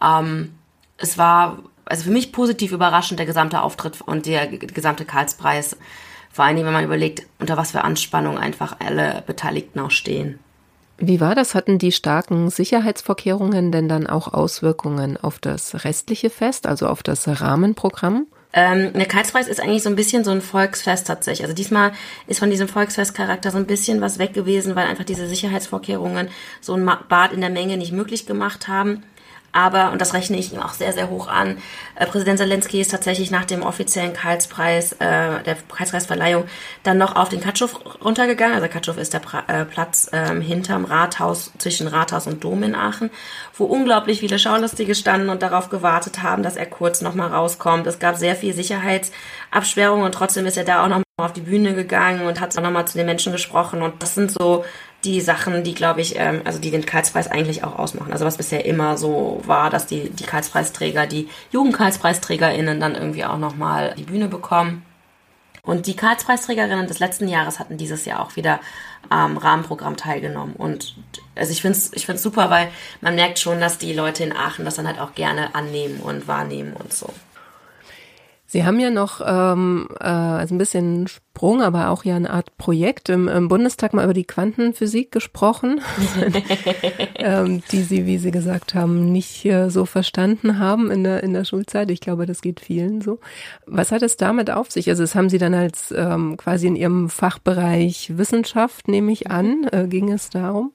Ähm, 0.00 0.54
es 0.98 1.18
war 1.18 1.58
also 1.84 2.04
für 2.04 2.12
mich 2.12 2.30
positiv 2.30 2.70
überraschend, 2.70 3.18
der 3.18 3.26
gesamte 3.26 3.62
Auftritt 3.62 4.00
und 4.02 4.26
der 4.26 4.46
gesamte 4.46 5.04
Karlspreis. 5.04 5.76
Vor 6.30 6.44
allen 6.44 6.54
Dingen, 6.54 6.66
wenn 6.66 6.74
man 6.74 6.84
überlegt, 6.84 7.26
unter 7.40 7.56
was 7.56 7.72
für 7.72 7.82
Anspannung 7.82 8.38
einfach 8.38 8.76
alle 8.78 9.24
Beteiligten 9.26 9.80
auch 9.80 9.90
stehen. 9.90 10.38
Wie 11.00 11.18
war 11.18 11.34
das? 11.34 11.54
Hatten 11.54 11.78
die 11.78 11.92
starken 11.92 12.50
Sicherheitsvorkehrungen 12.50 13.72
denn 13.72 13.88
dann 13.88 14.06
auch 14.06 14.34
Auswirkungen 14.34 15.16
auf 15.16 15.38
das 15.38 15.84
restliche 15.84 16.28
Fest, 16.28 16.66
also 16.66 16.86
auf 16.86 17.02
das 17.02 17.26
Rahmenprogramm? 17.26 18.26
Ähm, 18.52 18.92
der 18.92 19.06
Karlspreis 19.06 19.48
ist 19.48 19.60
eigentlich 19.60 19.82
so 19.82 19.88
ein 19.88 19.96
bisschen 19.96 20.24
so 20.24 20.30
ein 20.30 20.42
Volksfest 20.42 21.06
tatsächlich. 21.06 21.44
Also 21.44 21.54
diesmal 21.54 21.92
ist 22.26 22.40
von 22.40 22.50
diesem 22.50 22.68
Volksfestcharakter 22.68 23.50
so 23.50 23.58
ein 23.58 23.66
bisschen 23.66 24.00
was 24.00 24.18
weg 24.18 24.34
gewesen, 24.34 24.74
weil 24.76 24.88
einfach 24.88 25.04
diese 25.04 25.26
Sicherheitsvorkehrungen 25.26 26.28
so 26.60 26.74
ein 26.74 26.84
Bad 27.08 27.32
in 27.32 27.40
der 27.40 27.50
Menge 27.50 27.76
nicht 27.76 27.92
möglich 27.92 28.26
gemacht 28.26 28.68
haben. 28.68 29.04
Aber, 29.52 29.90
und 29.90 30.00
das 30.00 30.14
rechne 30.14 30.38
ich 30.38 30.52
ihm 30.52 30.60
auch 30.60 30.74
sehr, 30.74 30.92
sehr 30.92 31.10
hoch 31.10 31.28
an, 31.28 31.58
äh, 31.96 32.06
Präsident 32.06 32.38
Zelensky 32.38 32.80
ist 32.80 32.90
tatsächlich 32.90 33.30
nach 33.30 33.44
dem 33.44 33.62
offiziellen 33.62 34.12
Karlspreis, 34.12 34.92
äh, 34.92 35.42
der 35.42 35.56
Karlspreisverleihung, 35.74 36.44
dann 36.82 36.98
noch 36.98 37.16
auf 37.16 37.28
den 37.28 37.40
Katschow 37.40 37.80
runtergegangen. 38.04 38.54
Also 38.54 38.68
Katschow 38.68 38.96
ist 38.96 39.12
der 39.12 39.18
pra 39.18 39.42
äh, 39.48 39.64
Platz 39.64 40.08
ähm, 40.12 40.40
hinterm 40.40 40.84
Rathaus, 40.84 41.52
zwischen 41.58 41.88
Rathaus 41.88 42.26
und 42.26 42.44
Dom 42.44 42.62
in 42.62 42.74
Aachen, 42.74 43.10
wo 43.54 43.64
unglaublich 43.64 44.20
viele 44.20 44.38
Schaulustige 44.38 44.94
standen 44.94 45.28
und 45.28 45.42
darauf 45.42 45.68
gewartet 45.68 46.22
haben, 46.22 46.42
dass 46.42 46.56
er 46.56 46.66
kurz 46.66 47.00
nochmal 47.00 47.28
rauskommt. 47.28 47.86
Es 47.86 47.98
gab 47.98 48.16
sehr 48.16 48.36
viel 48.36 48.54
Sicherheitsabsperrungen 48.54 50.04
und 50.04 50.12
trotzdem 50.12 50.46
ist 50.46 50.56
er 50.56 50.64
da 50.64 50.84
auch 50.84 50.88
noch 50.88 51.02
auf 51.16 51.32
die 51.32 51.40
Bühne 51.40 51.74
gegangen 51.74 52.26
und 52.26 52.40
hat 52.40 52.54
nochmal 52.56 52.86
zu 52.86 52.96
den 52.96 53.06
Menschen 53.06 53.32
gesprochen. 53.32 53.82
Und 53.82 54.02
das 54.02 54.14
sind 54.14 54.30
so 54.30 54.64
die 55.04 55.20
Sachen, 55.20 55.64
die, 55.64 55.74
glaube 55.74 56.00
ich, 56.00 56.16
ähm, 56.16 56.42
also 56.44 56.58
die 56.58 56.70
den 56.70 56.84
Karlspreis 56.84 57.28
eigentlich 57.28 57.64
auch 57.64 57.78
ausmachen. 57.78 58.12
Also 58.12 58.24
was 58.24 58.36
bisher 58.36 58.64
immer 58.64 58.96
so 58.98 59.40
war, 59.44 59.70
dass 59.70 59.86
die, 59.86 60.10
die 60.10 60.24
Karlspreisträger, 60.24 61.06
die 61.06 61.28
JugendkarlspreisträgerInnen 61.52 62.80
dann 62.80 62.94
irgendwie 62.94 63.24
auch 63.24 63.38
nochmal 63.38 63.94
die 63.96 64.04
Bühne 64.04 64.28
bekommen. 64.28 64.84
Und 65.62 65.86
die 65.86 65.96
Karlspreisträgerinnen 65.96 66.86
des 66.86 67.00
letzten 67.00 67.28
Jahres 67.28 67.58
hatten 67.58 67.76
dieses 67.76 68.04
Jahr 68.04 68.20
auch 68.20 68.36
wieder 68.36 68.60
am 69.08 69.36
Rahmenprogramm 69.36 69.96
teilgenommen. 69.96 70.54
Und 70.54 70.96
also 71.34 71.52
ich 71.52 71.62
finde 71.62 71.78
es 71.78 71.92
ich 71.92 72.06
find's 72.06 72.22
super, 72.22 72.50
weil 72.50 72.68
man 73.00 73.14
merkt 73.14 73.38
schon, 73.38 73.60
dass 73.60 73.78
die 73.78 73.92
Leute 73.92 74.24
in 74.24 74.34
Aachen 74.34 74.64
das 74.64 74.76
dann 74.76 74.86
halt 74.86 74.98
auch 74.98 75.14
gerne 75.14 75.54
annehmen 75.54 76.00
und 76.00 76.28
wahrnehmen 76.28 76.72
und 76.72 76.92
so. 76.92 77.12
Sie 78.46 78.64
haben 78.64 78.80
ja 78.80 78.90
noch 78.90 79.20
ähm, 79.24 79.88
äh, 80.00 80.04
also 80.04 80.54
ein 80.54 80.58
bisschen 80.58 81.06
Sprung, 81.40 81.62
aber 81.62 81.88
auch 81.88 82.04
ja 82.04 82.16
eine 82.16 82.28
Art 82.28 82.54
Projekt 82.58 83.08
im, 83.08 83.26
im 83.26 83.48
Bundestag 83.48 83.94
mal 83.94 84.04
über 84.04 84.12
die 84.12 84.26
Quantenphysik 84.26 85.10
gesprochen, 85.10 85.80
ähm, 87.14 87.62
die 87.72 87.80
Sie, 87.80 88.04
wie 88.04 88.18
Sie 88.18 88.30
gesagt 88.30 88.74
haben, 88.74 89.10
nicht 89.10 89.46
äh, 89.46 89.70
so 89.70 89.86
verstanden 89.86 90.58
haben 90.58 90.90
in 90.90 91.02
der 91.02 91.22
in 91.22 91.32
der 91.32 91.46
Schulzeit. 91.46 91.90
Ich 91.90 92.00
glaube, 92.00 92.26
das 92.26 92.42
geht 92.42 92.60
vielen 92.60 93.00
so. 93.00 93.20
Was 93.64 93.90
hat 93.90 94.02
es 94.02 94.18
damit 94.18 94.50
auf 94.50 94.70
sich? 94.70 94.90
Also 94.90 95.02
das 95.02 95.14
haben 95.14 95.30
Sie 95.30 95.38
dann 95.38 95.54
als 95.54 95.94
ähm, 95.96 96.36
quasi 96.36 96.66
in 96.66 96.76
Ihrem 96.76 97.08
Fachbereich 97.08 98.18
Wissenschaft, 98.18 98.86
nehme 98.88 99.10
ich 99.10 99.30
an, 99.30 99.66
äh, 99.72 99.86
ging 99.88 100.12
es 100.12 100.28
darum? 100.28 100.72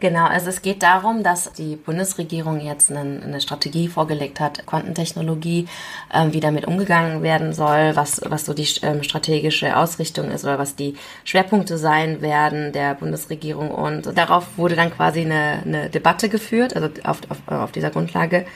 Genau, 0.00 0.26
also 0.26 0.48
es 0.50 0.60
geht 0.60 0.82
darum, 0.82 1.22
dass 1.22 1.52
die 1.52 1.76
Bundesregierung 1.76 2.60
jetzt 2.60 2.90
eine, 2.90 3.22
eine 3.22 3.40
Strategie 3.40 3.88
vorgelegt 3.88 4.40
hat, 4.40 4.66
Quantentechnologie, 4.66 5.66
ähm, 6.12 6.32
wie 6.32 6.40
damit 6.40 6.66
umgegangen 6.66 7.22
werden 7.22 7.52
soll, 7.52 7.94
was, 7.94 8.20
was 8.24 8.44
so 8.44 8.54
die 8.54 8.68
ähm, 8.82 9.02
strategische 9.02 9.76
Ausrichtung 9.76 10.30
ist 10.30 10.44
oder 10.44 10.58
was 10.58 10.74
die 10.74 10.96
Schwerpunkte 11.24 11.78
sein 11.78 12.20
werden 12.20 12.72
der 12.72 12.94
Bundesregierung. 12.94 13.70
Und 13.70 14.16
darauf 14.18 14.58
wurde 14.58 14.74
dann 14.74 14.92
quasi 14.92 15.20
eine, 15.20 15.62
eine 15.64 15.90
Debatte 15.90 16.28
geführt, 16.28 16.74
also 16.74 16.88
auf, 17.04 17.20
auf, 17.28 17.38
auf 17.46 17.72
dieser 17.72 17.90
Grundlage 17.90 18.46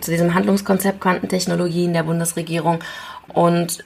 zu 0.00 0.10
diesem 0.10 0.34
Handlungskonzept 0.34 1.00
Quantentechnologien 1.00 1.92
der 1.92 2.02
Bundesregierung. 2.02 2.80
Und 3.32 3.84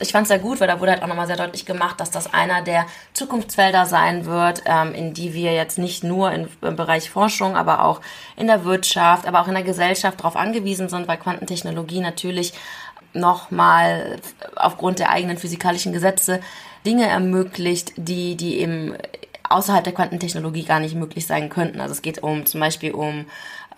ich 0.00 0.12
fand 0.12 0.24
es 0.24 0.28
sehr 0.28 0.38
gut, 0.38 0.60
weil 0.60 0.68
da 0.68 0.80
wurde 0.80 0.92
halt 0.92 1.02
auch 1.02 1.06
nochmal 1.06 1.26
sehr 1.26 1.36
deutlich 1.36 1.66
gemacht, 1.66 2.00
dass 2.00 2.10
das 2.10 2.32
einer 2.32 2.62
der 2.62 2.86
Zukunftsfelder 3.12 3.86
sein 3.86 4.24
wird, 4.24 4.62
ähm, 4.64 4.94
in 4.94 5.14
die 5.14 5.34
wir 5.34 5.52
jetzt 5.52 5.78
nicht 5.78 6.02
nur 6.02 6.32
in, 6.32 6.48
im 6.62 6.76
Bereich 6.76 7.10
Forschung, 7.10 7.56
aber 7.56 7.84
auch 7.84 8.00
in 8.36 8.46
der 8.46 8.64
Wirtschaft, 8.64 9.26
aber 9.26 9.40
auch 9.40 9.48
in 9.48 9.54
der 9.54 9.62
Gesellschaft 9.62 10.20
darauf 10.20 10.36
angewiesen 10.36 10.88
sind, 10.88 11.06
weil 11.06 11.18
Quantentechnologie 11.18 12.00
natürlich 12.00 12.52
nochmal 13.12 14.18
aufgrund 14.56 14.98
der 14.98 15.10
eigenen 15.10 15.36
physikalischen 15.36 15.92
Gesetze 15.92 16.40
Dinge 16.86 17.06
ermöglicht, 17.06 17.92
die, 17.96 18.36
die 18.36 18.58
eben 18.60 18.94
außerhalb 19.50 19.84
der 19.84 19.92
Quantentechnologie 19.92 20.64
gar 20.64 20.80
nicht 20.80 20.94
möglich 20.94 21.26
sein 21.26 21.48
könnten. 21.50 21.80
Also 21.80 21.92
es 21.92 22.02
geht 22.02 22.22
um 22.22 22.46
zum 22.46 22.60
Beispiel 22.60 22.92
um 22.92 23.26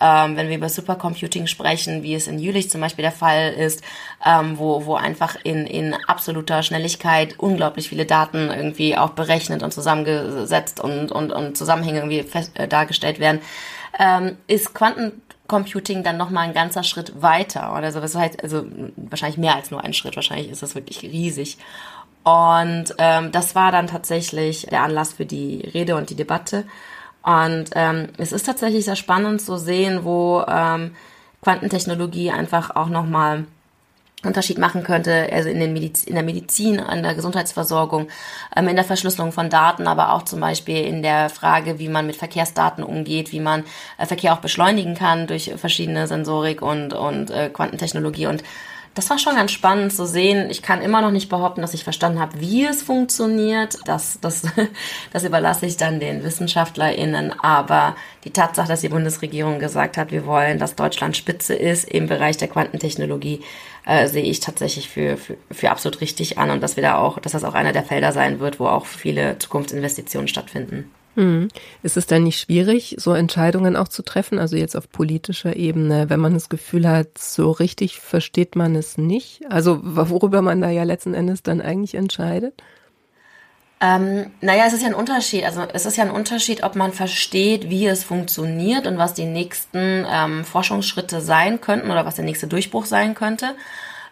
ähm, 0.03 0.35
wenn 0.35 0.49
wir 0.49 0.57
über 0.57 0.67
Supercomputing 0.67 1.47
sprechen, 1.47 2.03
wie 2.03 2.13
es 2.13 2.27
in 2.27 2.37
Jülich 2.37 2.69
zum 2.69 2.81
Beispiel 2.81 3.03
der 3.03 3.13
Fall 3.13 3.53
ist, 3.53 3.81
ähm, 4.25 4.57
wo, 4.57 4.85
wo 4.85 4.95
einfach 4.95 5.37
in, 5.43 5.65
in 5.65 5.95
absoluter 6.07 6.61
Schnelligkeit 6.61 7.39
unglaublich 7.39 7.87
viele 7.87 8.05
Daten 8.05 8.49
irgendwie 8.49 8.97
auch 8.97 9.11
berechnet 9.11 9.63
und 9.63 9.71
zusammengesetzt 9.71 10.81
und, 10.81 11.09
und, 11.13 11.31
und 11.31 11.57
Zusammenhänge 11.57 11.99
irgendwie 11.99 12.23
fest, 12.23 12.51
äh, 12.55 12.67
dargestellt 12.67 13.19
werden, 13.19 13.39
ähm, 13.97 14.35
ist 14.47 14.73
Quantencomputing 14.73 16.03
dann 16.03 16.17
nochmal 16.17 16.47
ein 16.49 16.53
ganzer 16.53 16.83
Schritt 16.83 17.21
weiter 17.21 17.73
oder 17.77 17.93
so. 17.93 18.01
Das 18.01 18.13
heißt, 18.13 18.43
also 18.43 18.65
wahrscheinlich 18.97 19.37
mehr 19.37 19.55
als 19.55 19.71
nur 19.71 19.85
ein 19.85 19.93
Schritt, 19.93 20.17
wahrscheinlich 20.17 20.49
ist 20.49 20.63
das 20.63 20.75
wirklich 20.75 21.01
riesig. 21.03 21.57
Und 22.23 22.95
ähm, 22.97 23.31
das 23.31 23.55
war 23.55 23.71
dann 23.71 23.87
tatsächlich 23.87 24.65
der 24.69 24.83
Anlass 24.83 25.13
für 25.13 25.25
die 25.25 25.61
Rede 25.73 25.95
und 25.95 26.09
die 26.09 26.15
Debatte. 26.15 26.65
Und 27.23 27.65
ähm, 27.75 28.09
es 28.17 28.31
ist 28.31 28.45
tatsächlich 28.45 28.85
sehr 28.85 28.95
spannend 28.95 29.41
zu 29.41 29.57
sehen, 29.57 30.03
wo 30.03 30.43
ähm, 30.47 30.91
Quantentechnologie 31.41 32.31
einfach 32.31 32.75
auch 32.75 32.89
nochmal 32.89 33.45
Unterschied 34.25 34.57
machen 34.57 34.83
könnte, 34.83 35.29
also 35.31 35.49
in, 35.49 35.59
den 35.59 35.73
Mediz 35.73 36.03
in 36.03 36.15
der 36.15 36.23
Medizin, 36.23 36.79
in 36.79 37.03
der 37.03 37.15
Gesundheitsversorgung, 37.15 38.07
ähm, 38.55 38.67
in 38.67 38.75
der 38.75 38.85
Verschlüsselung 38.85 39.31
von 39.31 39.49
Daten, 39.49 39.87
aber 39.87 40.13
auch 40.13 40.23
zum 40.23 40.39
Beispiel 40.39 40.85
in 40.85 41.01
der 41.03 41.29
Frage, 41.29 41.79
wie 41.79 41.89
man 41.89 42.07
mit 42.07 42.15
Verkehrsdaten 42.15 42.83
umgeht, 42.83 43.31
wie 43.31 43.41
man 43.41 43.63
äh, 43.97 44.05
Verkehr 44.05 44.33
auch 44.33 44.39
beschleunigen 44.39 44.95
kann 44.95 45.27
durch 45.27 45.51
verschiedene 45.57 46.07
Sensorik 46.07 46.61
und, 46.61 46.93
und 46.93 47.31
äh, 47.31 47.49
Quantentechnologie. 47.49 48.27
Und 48.27 48.43
das 48.95 49.09
war 49.09 49.17
schon 49.17 49.35
ganz 49.35 49.51
spannend 49.51 49.91
zu 49.91 50.05
sehen. 50.05 50.49
Ich 50.51 50.61
kann 50.61 50.81
immer 50.81 51.01
noch 51.01 51.11
nicht 51.11 51.29
behaupten, 51.29 51.61
dass 51.61 51.73
ich 51.73 51.83
verstanden 51.83 52.19
habe, 52.19 52.39
wie 52.39 52.65
es 52.65 52.83
funktioniert. 52.83 53.77
Das, 53.85 54.19
das, 54.21 54.43
das 55.13 55.23
überlasse 55.23 55.65
ich 55.65 55.77
dann 55.77 55.99
den 55.99 56.23
WissenschaftlerInnen. 56.23 57.33
Aber 57.39 57.95
die 58.23 58.31
Tatsache, 58.31 58.67
dass 58.67 58.81
die 58.81 58.89
Bundesregierung 58.89 59.59
gesagt 59.59 59.97
hat, 59.97 60.11
wir 60.11 60.25
wollen, 60.25 60.59
dass 60.59 60.75
Deutschland 60.75 61.17
Spitze 61.17 61.55
ist 61.55 61.89
im 61.89 62.07
Bereich 62.07 62.37
der 62.37 62.47
Quantentechnologie, 62.47 63.41
äh, 63.85 64.07
sehe 64.07 64.23
ich 64.23 64.39
tatsächlich 64.39 64.89
für, 64.89 65.17
für, 65.17 65.37
für 65.49 65.71
absolut 65.71 65.99
richtig 65.99 66.37
an 66.37 66.51
und 66.51 66.61
dass 66.61 66.75
wir 66.75 66.83
da 66.83 66.97
auch, 66.97 67.19
dass 67.19 67.31
das 67.31 67.43
auch 67.43 67.55
einer 67.55 67.73
der 67.73 67.83
Felder 67.83 68.11
sein 68.11 68.39
wird, 68.39 68.59
wo 68.59 68.67
auch 68.67 68.85
viele 68.85 69.39
Zukunftsinvestitionen 69.39 70.27
stattfinden. 70.27 70.91
Hm. 71.15 71.49
Ist 71.83 71.97
es 71.97 72.07
dann 72.07 72.23
nicht 72.23 72.39
schwierig, 72.39 72.95
so 72.97 73.13
Entscheidungen 73.13 73.75
auch 73.75 73.87
zu 73.87 74.01
treffen, 74.01 74.39
also 74.39 74.55
jetzt 74.55 74.75
auf 74.75 74.89
politischer 74.89 75.55
Ebene, 75.55 76.09
wenn 76.09 76.19
man 76.19 76.33
das 76.33 76.49
Gefühl 76.49 76.89
hat, 76.89 77.17
so 77.17 77.51
richtig 77.51 77.99
versteht 77.99 78.55
man 78.55 78.75
es 78.75 78.97
nicht? 78.97 79.41
Also 79.49 79.79
worüber 79.83 80.41
man 80.41 80.61
da 80.61 80.69
ja 80.69 80.83
letzten 80.83 81.13
Endes 81.13 81.43
dann 81.43 81.61
eigentlich 81.61 81.93
entscheidet? 81.93 82.55
Ähm, 83.79 84.31
naja, 84.39 84.63
es 84.65 84.73
ist 84.73 84.81
ja 84.81 84.87
ein 84.87 84.95
Unterschied. 84.95 85.43
Also 85.43 85.61
es 85.73 85.85
ist 85.85 85.97
ja 85.97 86.05
ein 86.05 86.09
Unterschied, 86.09 86.63
ob 86.63 86.75
man 86.75 86.93
versteht, 86.93 87.69
wie 87.69 87.85
es 87.85 88.03
funktioniert 88.03 88.87
und 88.87 88.97
was 88.97 89.13
die 89.13 89.25
nächsten 89.25 90.05
ähm, 90.09 90.45
Forschungsschritte 90.45 91.19
sein 91.19 91.59
könnten 91.59 91.91
oder 91.91 92.05
was 92.05 92.15
der 92.15 92.23
nächste 92.23 92.47
Durchbruch 92.47 92.85
sein 92.85 93.13
könnte. 93.13 93.55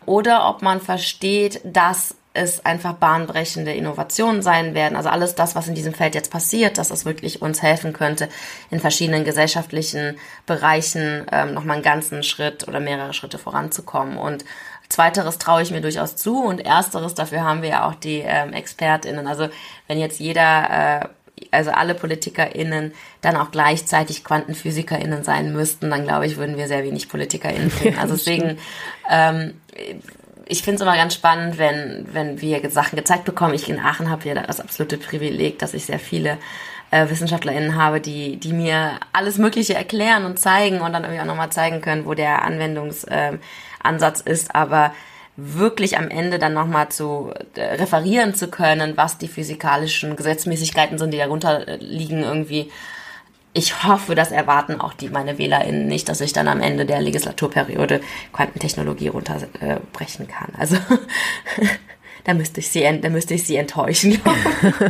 Oder 0.06 0.50
ob 0.50 0.62
man 0.62 0.82
versteht, 0.82 1.62
dass 1.64 2.16
es 2.34 2.66
einfach 2.66 2.94
bahnbrechende 2.94 3.74
Innovationen 3.74 4.42
sein 4.42 4.74
werden. 4.74 4.96
Also 4.96 5.10
alles 5.10 5.36
das, 5.36 5.56
was 5.56 5.68
in 5.68 5.76
diesem 5.76 5.94
Feld 5.94 6.16
jetzt 6.16 6.32
passiert, 6.32 6.78
dass 6.78 6.90
es 6.90 7.04
wirklich 7.04 7.42
uns 7.42 7.62
helfen 7.62 7.92
könnte, 7.92 8.30
in 8.70 8.80
verschiedenen 8.80 9.26
gesellschaftlichen 9.26 10.18
Bereichen 10.46 11.26
ähm, 11.32 11.54
nochmal 11.54 11.76
einen 11.76 11.84
ganzen 11.84 12.24
Schritt 12.24 12.68
oder 12.68 12.80
mehrere 12.80 13.14
Schritte 13.14 13.38
voranzukommen. 13.38 14.18
Und 14.18 14.46
Zweiteres 14.92 15.38
traue 15.38 15.62
ich 15.62 15.72
mir 15.72 15.82
durchaus 15.82 16.16
zu 16.16 16.44
und 16.44 16.60
ersteres, 16.60 17.14
dafür 17.16 17.44
haben 17.44 17.62
wir 17.62 17.70
ja 17.70 17.88
auch 17.88 17.96
die 17.96 18.24
ähm, 18.26 18.54
ExpertInnen. 18.54 19.26
Also 19.26 19.48
wenn 19.88 20.00
jetzt 20.00 20.20
jeder, 20.20 21.02
äh, 21.02 21.46
also 21.50 21.72
alle 21.72 21.96
PolitikerInnen 21.96 22.94
dann 23.22 23.38
auch 23.38 23.52
gleichzeitig 23.52 24.24
QuantenphysikerInnen 24.24 25.24
sein 25.24 25.54
müssten, 25.54 25.90
dann 25.90 26.04
glaube 26.04 26.26
ich, 26.26 26.38
würden 26.38 26.58
wir 26.58 26.68
sehr 26.68 26.84
wenig 26.84 27.08
PolitikerInnen 27.08 27.72
finden. 27.72 28.00
Also 28.00 28.16
deswegen 28.16 28.60
ähm, 29.10 29.54
ich 30.46 30.64
finde 30.64 30.76
es 30.76 30.82
immer 30.82 30.96
ganz 30.96 31.14
spannend, 31.14 31.58
wenn, 31.58 32.08
wenn 32.12 32.42
wir 32.42 32.70
Sachen 32.70 32.96
gezeigt 32.96 33.26
bekommen. 33.26 33.54
Ich 33.54 33.70
in 33.70 33.80
Aachen 33.80 34.10
habe 34.10 34.28
ja 34.28 34.36
das 34.36 34.60
absolute 34.60 34.98
Privileg, 34.98 35.60
dass 35.60 35.74
ich 35.74 35.86
sehr 35.86 36.00
viele 36.00 36.38
äh, 36.92 37.10
WissenschaftlerInnen 37.10 37.76
habe, 37.76 38.02
die, 38.02 38.38
die 38.38 38.54
mir 38.54 39.00
alles 39.14 39.38
Mögliche 39.38 39.76
erklären 39.76 40.26
und 40.26 40.40
zeigen 40.40 40.82
und 40.82 40.94
dann 40.94 41.04
irgendwie 41.04 41.22
auch 41.22 41.26
nochmal 41.26 41.52
zeigen 41.52 41.82
können, 41.82 42.06
wo 42.06 42.14
der 42.14 42.44
Anwendungsansatz 42.44 44.24
äh, 44.26 44.32
ist. 44.32 44.54
Aber 44.54 44.94
wirklich 45.38 45.98
am 45.98 46.10
Ende 46.10 46.38
dann 46.38 46.54
nochmal 46.54 46.90
zu 46.90 47.34
äh, 47.56 47.76
referieren 47.76 48.36
zu 48.36 48.50
können, 48.50 48.98
was 48.98 49.18
die 49.18 49.30
physikalischen 49.30 50.16
Gesetzmäßigkeiten 50.16 50.98
sind, 50.98 51.12
die 51.12 51.18
darunter 51.18 51.78
liegen, 51.78 52.24
irgendwie 52.24 52.70
ich 53.54 53.84
hoffe, 53.84 54.16
das 54.16 54.32
erwarten 54.32 54.80
auch 54.80 54.94
die 54.94 55.10
meine 55.10 55.38
WählerInnen 55.38 55.88
nicht, 55.88 56.08
dass 56.08 56.22
ich 56.22 56.34
dann 56.34 56.48
am 56.48 56.62
Ende 56.62 56.86
der 56.86 57.02
Legislaturperiode 57.02 58.02
Quantentechnologie 58.32 59.10
runterbrechen 59.10 60.28
kann. 60.28 60.54
Also 60.58 60.78
da 62.24 62.34
müsste 62.34 62.62
ich 62.62 62.70
sie, 62.70 62.84
da 63.02 63.10
müsste 63.10 63.34
ich 63.34 63.44
sie 63.44 63.58
enttäuschen. 63.58 64.20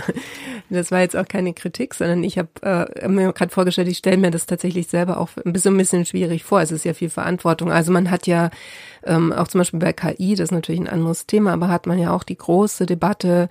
das 0.70 0.92
war 0.92 1.00
jetzt 1.02 1.16
auch 1.16 1.28
keine 1.28 1.54
Kritik, 1.54 1.96
sondern 1.96 2.24
ich 2.24 2.38
habe 2.38 2.50
äh, 3.02 3.08
mir 3.08 3.34
gerade 3.34 3.52
vorgestellt, 3.52 3.88
ich 3.88 3.98
stelle 3.98 4.18
mir 4.18 4.32
das 4.32 4.46
tatsächlich 4.46 4.88
selber 4.88 5.20
auch 5.20 5.30
ein 5.44 5.54
bisschen, 5.54 5.74
ein 5.74 5.78
bisschen 5.78 6.06
schwierig 6.06 6.44
vor. 6.44 6.62
Es 6.62 6.72
ist 6.72 6.86
ja 6.86 6.94
viel 6.94 7.10
Verantwortung. 7.10 7.72
Also 7.72 7.92
man 7.92 8.12
hat 8.12 8.28
ja 8.28 8.52
ähm, 9.04 9.34
auch 9.34 9.48
zum 9.48 9.60
Beispiel 9.60 9.80
bei 9.80 9.94
KI, 9.94 10.36
das 10.36 10.46
ist 10.46 10.52
natürlich 10.52 10.82
ein 10.82 10.88
anderes 10.88 11.26
Thema, 11.26 11.54
aber 11.54 11.70
hat 11.70 11.88
man 11.88 12.00
ja 12.00 12.14
auch 12.14 12.24
die 12.24 12.38
große 12.38 12.86
Debatte, 12.86 13.50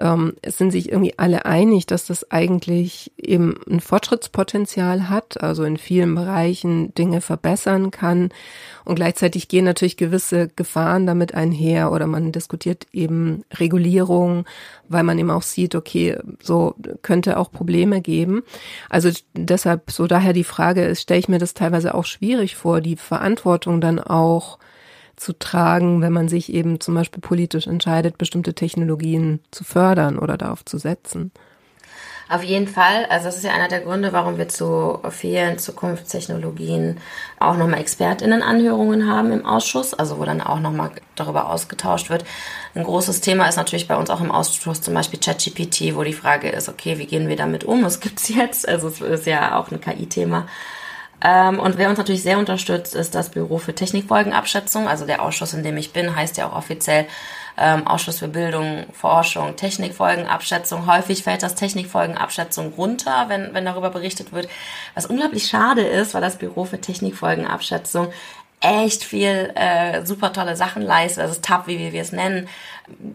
ähm, 0.00 0.34
es 0.40 0.56
sind 0.56 0.70
sich 0.70 0.90
irgendwie 0.90 1.18
alle 1.18 1.44
einig, 1.44 1.86
dass 1.86 2.06
das 2.06 2.30
eigentlich 2.30 3.12
eben 3.18 3.60
ein 3.68 3.80
Fortschrittspotenzial 3.80 5.10
hat, 5.10 5.42
also 5.42 5.62
in 5.64 5.76
vielen 5.76 6.14
Bereichen 6.14 6.94
Dinge 6.94 7.20
verbessern 7.20 7.90
kann. 7.90 8.30
Und 8.84 8.94
gleichzeitig 8.94 9.48
gehen 9.48 9.66
natürlich 9.66 9.98
gewisse 9.98 10.48
Gefahren 10.48 11.06
damit 11.06 11.34
einher 11.34 11.92
oder 11.92 12.06
man 12.06 12.32
diskutiert 12.32 12.86
eben 12.92 13.44
Regulierung, 13.52 14.46
weil 14.88 15.02
man 15.02 15.18
eben 15.18 15.30
auch 15.30 15.42
sieht, 15.42 15.74
okay, 15.74 16.18
so 16.42 16.74
könnte 17.02 17.38
auch 17.38 17.52
Probleme 17.52 18.00
geben. 18.00 18.42
Also 18.88 19.10
deshalb 19.34 19.90
so 19.90 20.06
daher 20.06 20.32
die 20.32 20.44
Frage 20.44 20.96
stelle 20.96 21.20
ich 21.20 21.28
mir 21.28 21.38
das 21.38 21.52
teilweise 21.52 21.94
auch 21.94 22.06
schwierig 22.06 22.56
vor, 22.56 22.80
die 22.80 22.96
Verantwortung 22.96 23.82
dann 23.82 23.98
auch 23.98 24.58
zu 25.20 25.38
tragen, 25.38 26.00
wenn 26.00 26.12
man 26.12 26.28
sich 26.28 26.52
eben 26.52 26.80
zum 26.80 26.94
Beispiel 26.94 27.20
politisch 27.20 27.66
entscheidet, 27.66 28.18
bestimmte 28.18 28.54
Technologien 28.54 29.40
zu 29.50 29.64
fördern 29.64 30.18
oder 30.18 30.38
darauf 30.38 30.64
zu 30.64 30.78
setzen. 30.78 31.30
Auf 32.30 32.44
jeden 32.44 32.68
Fall. 32.68 33.06
Also 33.10 33.24
das 33.24 33.36
ist 33.36 33.44
ja 33.44 33.50
einer 33.50 33.66
der 33.66 33.80
Gründe, 33.80 34.12
warum 34.12 34.38
wir 34.38 34.48
zu 34.48 35.00
vielen 35.10 35.58
Zukunftstechnologien 35.58 36.98
auch 37.40 37.56
nochmal 37.56 37.80
ExpertInnen-Anhörungen 37.80 39.10
haben 39.10 39.32
im 39.32 39.44
Ausschuss, 39.44 39.94
also 39.94 40.18
wo 40.18 40.24
dann 40.24 40.40
auch 40.40 40.60
nochmal 40.60 40.92
darüber 41.16 41.50
ausgetauscht 41.50 42.08
wird. 42.08 42.24
Ein 42.76 42.84
großes 42.84 43.20
Thema 43.20 43.48
ist 43.48 43.56
natürlich 43.56 43.88
bei 43.88 43.96
uns 43.96 44.10
auch 44.10 44.20
im 44.20 44.30
Ausschuss 44.30 44.80
zum 44.80 44.94
Beispiel 44.94 45.18
ChatGPT, 45.18 45.96
wo 45.96 46.04
die 46.04 46.12
Frage 46.12 46.50
ist, 46.50 46.68
okay, 46.68 46.98
wie 46.98 47.06
gehen 47.06 47.28
wir 47.28 47.36
damit 47.36 47.64
um? 47.64 47.84
Was 47.84 47.98
gibt's 47.98 48.28
jetzt? 48.28 48.68
Also 48.68 48.86
es 48.86 49.00
ist 49.00 49.26
ja 49.26 49.58
auch 49.58 49.72
ein 49.72 49.80
KI-Thema. 49.80 50.46
Ähm, 51.22 51.58
und 51.58 51.76
wer 51.76 51.88
uns 51.88 51.98
natürlich 51.98 52.22
sehr 52.22 52.38
unterstützt, 52.38 52.94
ist 52.94 53.14
das 53.14 53.30
Büro 53.30 53.58
für 53.58 53.74
Technikfolgenabschätzung. 53.74 54.88
Also 54.88 55.06
der 55.06 55.22
Ausschuss, 55.22 55.52
in 55.52 55.62
dem 55.62 55.76
ich 55.76 55.92
bin, 55.92 56.16
heißt 56.16 56.36
ja 56.36 56.48
auch 56.48 56.56
offiziell 56.56 57.06
ähm, 57.58 57.86
Ausschuss 57.86 58.20
für 58.20 58.28
Bildung, 58.28 58.86
Forschung, 58.92 59.56
Technikfolgenabschätzung. 59.56 60.86
Häufig 60.86 61.22
fällt 61.22 61.42
das 61.42 61.54
Technikfolgenabschätzung 61.54 62.72
runter, 62.72 63.26
wenn, 63.28 63.52
wenn 63.52 63.66
darüber 63.66 63.90
berichtet 63.90 64.32
wird. 64.32 64.48
Was 64.94 65.06
unglaublich 65.06 65.46
schade 65.46 65.82
ist, 65.82 66.14
weil 66.14 66.22
das 66.22 66.36
Büro 66.36 66.64
für 66.64 66.80
Technikfolgenabschätzung 66.80 68.12
echt 68.60 69.04
viel 69.04 69.52
äh, 69.54 70.04
super 70.04 70.32
tolle 70.32 70.54
Sachen 70.54 70.82
leistet, 70.82 71.22
also 71.22 71.40
TAP, 71.40 71.66
wie 71.66 71.92
wir 71.92 72.02
es 72.02 72.12
nennen, 72.12 72.46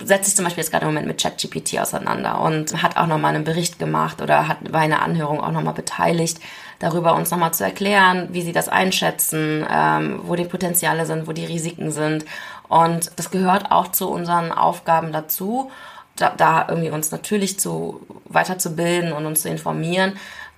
setzt 0.04 0.26
sich 0.26 0.36
zum 0.36 0.46
Beispiel 0.46 0.64
jetzt 0.64 0.72
gerade 0.72 0.86
im 0.86 0.92
Moment 0.92 1.08
mit 1.08 1.22
ChatGPT 1.22 1.80
auseinander 1.80 2.42
und 2.42 2.82
hat 2.82 2.98
auch 2.98 3.06
nochmal 3.06 3.36
einen 3.36 3.44
Bericht 3.44 3.78
gemacht 3.78 4.22
oder 4.22 4.48
hat 4.48 4.58
bei 4.72 4.80
einer 4.80 5.04
Anhörung 5.04 5.42
auch 5.42 5.52
nochmal 5.52 5.76
beteiligt 5.76 6.40
darüber 6.80 7.16
uns 7.16 7.32
nochmal 7.32 7.54
zu 7.54 7.64
erklären, 7.64 8.30
wie 8.32 8.42
sie 8.42 8.52
das 8.52 8.70
einschätzen, 8.70 9.66
ähm, 9.70 10.22
wo 10.24 10.36
die 10.36 10.46
Potenziale 10.46 11.06
sind, 11.06 11.28
wo 11.28 11.32
die 11.32 11.46
Risiken 11.46 11.92
sind. 11.92 12.26
Und 12.68 13.12
das 13.16 13.32
gehört 13.32 13.72
auch 13.72 13.90
zu 13.90 14.10
unseren 14.10 14.52
Aufgaben 14.52 15.12
dazu, 15.12 15.72
da, 16.16 16.34
da 16.36 16.68
irgendwie 16.70 16.92
uns 16.92 17.12
natürlich 17.12 17.60
zu 17.60 18.02
weiterzubilden 18.26 19.12
und 19.12 19.26
uns 19.26 19.42
zu 19.42 19.50
informieren 19.50 20.14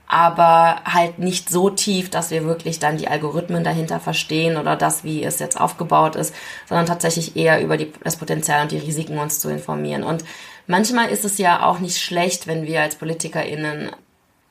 aber 0.08 0.82
halt 0.86 1.20
nicht 1.20 1.50
so 1.50 1.70
tief, 1.70 2.10
dass 2.10 2.32
wir 2.32 2.46
wirklich 2.46 2.80
dann 2.80 2.98
die 2.98 3.10
Algorithmen 3.10 3.64
dahinter 3.64 4.00
verstehen 4.00 4.56
oder 4.56 4.78
das, 4.78 5.04
wie 5.04 5.24
es 5.24 5.40
jetzt 5.40 5.60
aufgebaut 5.60 6.16
ist, 6.16 6.34
sondern 6.66 6.86
tatsächlich 6.86 7.36
eher 7.36 7.62
über 7.62 7.76
die, 7.76 7.92
das 8.04 8.16
Potenzial 8.16 8.62
und 8.62 8.72
die 8.72 8.78
Risiken 8.78 9.18
uns 9.18 9.40
zu 9.40 9.50
informieren. 9.50 10.04
Und 10.04 10.24
manchmal 10.66 11.10
ist 11.10 11.26
es 11.26 11.38
ja 11.38 11.66
auch 11.66 11.80
nicht 11.80 12.00
schlecht, 12.00 12.48
wenn 12.48 12.66
wir 12.66 12.82
als 12.82 12.96
PolitikerInnen 12.96 13.92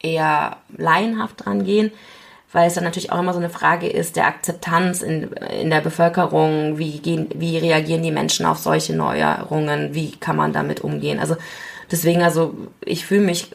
eher 0.00 0.58
laienhaft 0.76 1.44
dran 1.44 1.64
gehen, 1.64 1.92
weil 2.52 2.68
es 2.68 2.74
dann 2.74 2.84
natürlich 2.84 3.12
auch 3.12 3.18
immer 3.18 3.32
so 3.32 3.38
eine 3.38 3.50
Frage 3.50 3.88
ist 3.88 4.16
der 4.16 4.26
Akzeptanz 4.26 5.02
in, 5.02 5.32
in 5.32 5.70
der 5.70 5.80
Bevölkerung, 5.80 6.78
wie, 6.78 6.98
gehen, 7.00 7.28
wie 7.34 7.58
reagieren 7.58 8.02
die 8.02 8.12
Menschen 8.12 8.46
auf 8.46 8.58
solche 8.58 8.94
Neuerungen, 8.94 9.94
wie 9.94 10.12
kann 10.12 10.36
man 10.36 10.52
damit 10.52 10.80
umgehen. 10.80 11.18
Also 11.18 11.36
deswegen, 11.90 12.22
also 12.22 12.54
ich 12.84 13.04
fühle 13.04 13.22
mich 13.22 13.50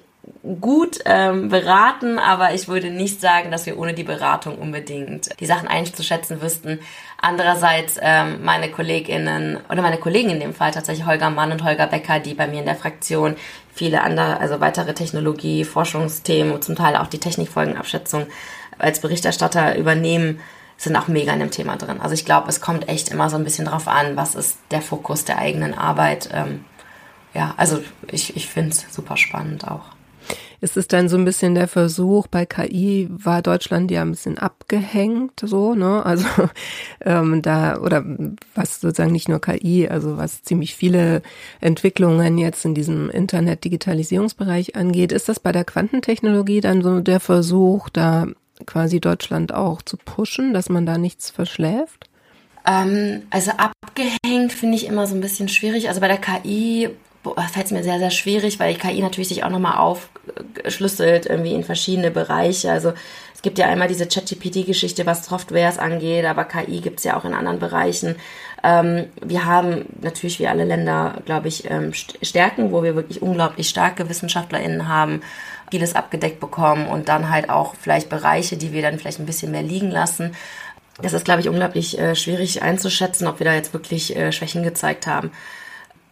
gut 0.59 0.99
ähm, 1.05 1.49
beraten, 1.49 2.17
aber 2.19 2.53
ich 2.53 2.67
würde 2.67 2.89
nicht 2.89 3.21
sagen, 3.21 3.51
dass 3.51 3.65
wir 3.65 3.77
ohne 3.77 3.93
die 3.93 4.03
Beratung 4.03 4.57
unbedingt 4.57 5.29
die 5.39 5.45
Sachen 5.45 5.67
einzuschätzen 5.67 6.41
wüssten. 6.41 6.79
Andererseits 7.21 7.97
ähm, 8.01 8.43
meine 8.43 8.69
KollegInnen 8.69 9.59
oder 9.69 9.81
meine 9.81 9.97
Kollegen 9.97 10.29
in 10.29 10.39
dem 10.39 10.53
Fall 10.53 10.71
tatsächlich 10.71 11.05
Holger 11.05 11.29
Mann 11.29 11.51
und 11.51 11.63
Holger 11.63 11.87
Becker, 11.87 12.19
die 12.19 12.33
bei 12.33 12.47
mir 12.47 12.59
in 12.59 12.65
der 12.65 12.75
Fraktion 12.75 13.35
viele 13.73 14.01
andere, 14.01 14.39
also 14.39 14.59
weitere 14.59 14.93
Technologie, 14.93 15.63
Forschungsthemen 15.63 16.53
und 16.53 16.63
zum 16.63 16.75
Teil 16.75 16.95
auch 16.95 17.07
die 17.07 17.19
Technikfolgenabschätzung 17.19 18.27
als 18.77 18.99
Berichterstatter 18.99 19.77
übernehmen, 19.77 20.39
sind 20.77 20.95
auch 20.95 21.07
mega 21.07 21.31
in 21.33 21.39
dem 21.39 21.51
Thema 21.51 21.77
drin. 21.77 22.01
Also 22.01 22.13
ich 22.13 22.25
glaube, 22.25 22.49
es 22.49 22.59
kommt 22.59 22.89
echt 22.89 23.09
immer 23.09 23.29
so 23.29 23.37
ein 23.37 23.43
bisschen 23.43 23.65
drauf 23.65 23.87
an, 23.87 24.15
was 24.15 24.35
ist 24.35 24.57
der 24.71 24.81
Fokus 24.81 25.25
der 25.25 25.37
eigenen 25.37 25.75
Arbeit. 25.75 26.29
Ähm, 26.33 26.65
ja, 27.33 27.53
also 27.57 27.79
ich, 28.07 28.35
ich 28.35 28.47
finde 28.47 28.71
es 28.71 28.85
super 28.89 29.15
spannend 29.15 29.67
auch. 29.67 29.83
Ist 30.61 30.77
es 30.77 30.87
dann 30.87 31.09
so 31.09 31.17
ein 31.17 31.25
bisschen 31.25 31.55
der 31.55 31.67
Versuch, 31.67 32.27
bei 32.27 32.45
KI 32.45 33.07
war 33.09 33.41
Deutschland 33.41 33.89
ja 33.89 34.03
ein 34.03 34.11
bisschen 34.11 34.37
abgehängt, 34.37 35.41
so, 35.43 35.73
ne? 35.73 36.05
Also 36.05 36.27
ähm, 37.01 37.41
da, 37.41 37.79
oder 37.79 38.05
was 38.53 38.79
sozusagen 38.79 39.11
nicht 39.11 39.27
nur 39.27 39.41
KI, 39.41 39.89
also 39.89 40.17
was 40.17 40.43
ziemlich 40.43 40.75
viele 40.75 41.23
Entwicklungen 41.61 42.37
jetzt 42.37 42.63
in 42.63 42.75
diesem 42.75 43.09
Internet-Digitalisierungsbereich 43.09 44.75
angeht, 44.75 45.11
ist 45.11 45.29
das 45.29 45.39
bei 45.39 45.51
der 45.51 45.65
Quantentechnologie 45.65 46.61
dann 46.61 46.83
so 46.83 46.99
der 46.99 47.19
Versuch, 47.19 47.89
da 47.89 48.27
quasi 48.67 48.99
Deutschland 48.99 49.53
auch 49.53 49.81
zu 49.81 49.97
pushen, 49.97 50.53
dass 50.53 50.69
man 50.69 50.85
da 50.85 50.99
nichts 50.99 51.31
verschläft? 51.31 52.07
Ähm, 52.67 53.23
also 53.29 53.51
abgehängt 53.51 54.53
finde 54.53 54.75
ich 54.75 54.85
immer 54.85 55.07
so 55.07 55.15
ein 55.15 55.21
bisschen 55.21 55.47
schwierig. 55.47 55.89
Also 55.89 56.01
bei 56.01 56.07
der 56.07 56.17
KI 56.17 56.89
fällt 57.51 57.67
es 57.67 57.71
mir 57.71 57.83
sehr, 57.83 57.99
sehr 57.99 58.11
schwierig, 58.11 58.59
weil 58.59 58.75
KI 58.75 59.01
natürlich 59.01 59.29
sich 59.29 59.43
auch 59.43 59.49
nochmal 59.49 59.77
aufschlüsselt 59.77 61.25
irgendwie 61.25 61.53
in 61.53 61.63
verschiedene 61.63 62.11
Bereiche. 62.11 62.71
Also 62.71 62.93
es 63.33 63.41
gibt 63.41 63.57
ja 63.57 63.67
einmal 63.67 63.87
diese 63.87 64.07
ChatGPT-Geschichte, 64.07 65.05
was 65.05 65.25
Softwares 65.25 65.77
angeht, 65.77 66.25
aber 66.25 66.45
KI 66.45 66.81
gibt 66.81 66.99
es 66.99 67.05
ja 67.05 67.17
auch 67.17 67.25
in 67.25 67.33
anderen 67.33 67.59
Bereichen. 67.59 68.15
Ähm, 68.63 69.07
wir 69.19 69.45
haben 69.45 69.85
natürlich 70.01 70.39
wie 70.39 70.47
alle 70.47 70.65
Länder, 70.65 71.21
glaube 71.25 71.47
ich, 71.47 71.69
ähm, 71.69 71.93
Stärken, 71.93 72.71
wo 72.71 72.83
wir 72.83 72.95
wirklich 72.95 73.21
unglaublich 73.21 73.69
starke 73.69 74.09
WissenschaftlerInnen 74.09 74.87
haben, 74.87 75.21
vieles 75.71 75.95
abgedeckt 75.95 76.39
bekommen 76.39 76.87
und 76.87 77.09
dann 77.09 77.29
halt 77.29 77.49
auch 77.49 77.75
vielleicht 77.75 78.09
Bereiche, 78.09 78.57
die 78.57 78.73
wir 78.73 78.81
dann 78.81 78.99
vielleicht 78.99 79.19
ein 79.19 79.25
bisschen 79.25 79.51
mehr 79.51 79.63
liegen 79.63 79.89
lassen. 79.89 80.35
Das 81.01 81.13
ist, 81.13 81.25
glaube 81.25 81.41
ich, 81.41 81.49
unglaublich 81.49 81.97
äh, 81.97 82.15
schwierig 82.15 82.61
einzuschätzen, 82.61 83.25
ob 83.27 83.39
wir 83.39 83.45
da 83.45 83.53
jetzt 83.53 83.73
wirklich 83.73 84.15
äh, 84.15 84.31
Schwächen 84.31 84.61
gezeigt 84.61 85.07
haben. 85.07 85.31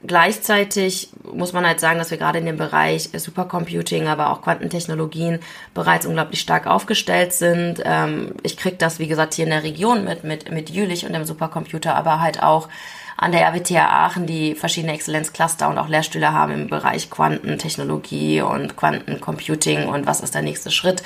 Gleichzeitig 0.02 1.10
muss 1.30 1.52
man 1.52 1.68
halt 1.68 1.82
sagen, 1.82 2.00
dass 2.00 2.10
wir 2.10 2.18
gerade 2.18 2.40
in 2.40 2.46
dem 2.46 2.56
Bereich 2.56 3.10
Supercomputing, 3.14 4.08
aber 4.08 4.30
auch 4.30 4.42
Quantentechnologien 4.42 5.40
bereits 5.74 6.06
unglaublich 6.06 6.40
stark 6.40 6.68
aufgestellt 6.68 7.34
sind. 7.34 7.82
Ähm, 7.84 8.34
ich 8.44 8.56
kriege 8.56 8.78
das, 8.78 9.00
wie 9.00 9.08
gesagt, 9.08 9.34
hier 9.34 9.44
in 9.44 9.52
der 9.52 9.64
Region 9.64 10.06
mit, 10.06 10.24
mit, 10.24 10.52
mit 10.52 10.70
Jülich 10.70 11.06
und 11.06 11.12
dem 11.12 11.26
Supercomputer, 11.26 11.96
aber 11.96 12.22
halt 12.22 12.42
auch 12.42 12.70
an 13.18 13.34
der 13.34 13.46
RWTH 13.46 13.76
Aachen, 13.76 14.26
die 14.26 14.56
verschiedene 14.56 14.94
Exzellenzcluster 14.94 15.68
und 15.68 15.78
auch 15.78 15.90
Lehrstühle 15.90 16.32
haben 16.32 16.54
im 16.54 16.68
Bereich 16.68 17.10
Quantentechnologie 17.10 18.42
und 18.42 18.78
Quantencomputing 18.78 19.90
und 19.90 20.08
was 20.08 20.22
ist 20.22 20.34
der 20.34 20.44
nächste 20.44 20.72
Schritt. 20.72 21.04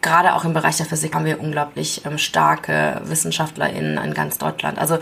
Gerade 0.00 0.34
auch 0.34 0.44
im 0.46 0.54
Bereich 0.54 0.78
der 0.78 0.86
Physik 0.86 1.14
haben 1.14 1.26
wir 1.26 1.38
unglaublich 1.38 2.06
ähm, 2.06 2.16
starke 2.16 3.02
WissenschaftlerInnen 3.04 4.02
in 4.02 4.14
ganz 4.14 4.38
Deutschland. 4.38 4.78
Also 4.78 4.98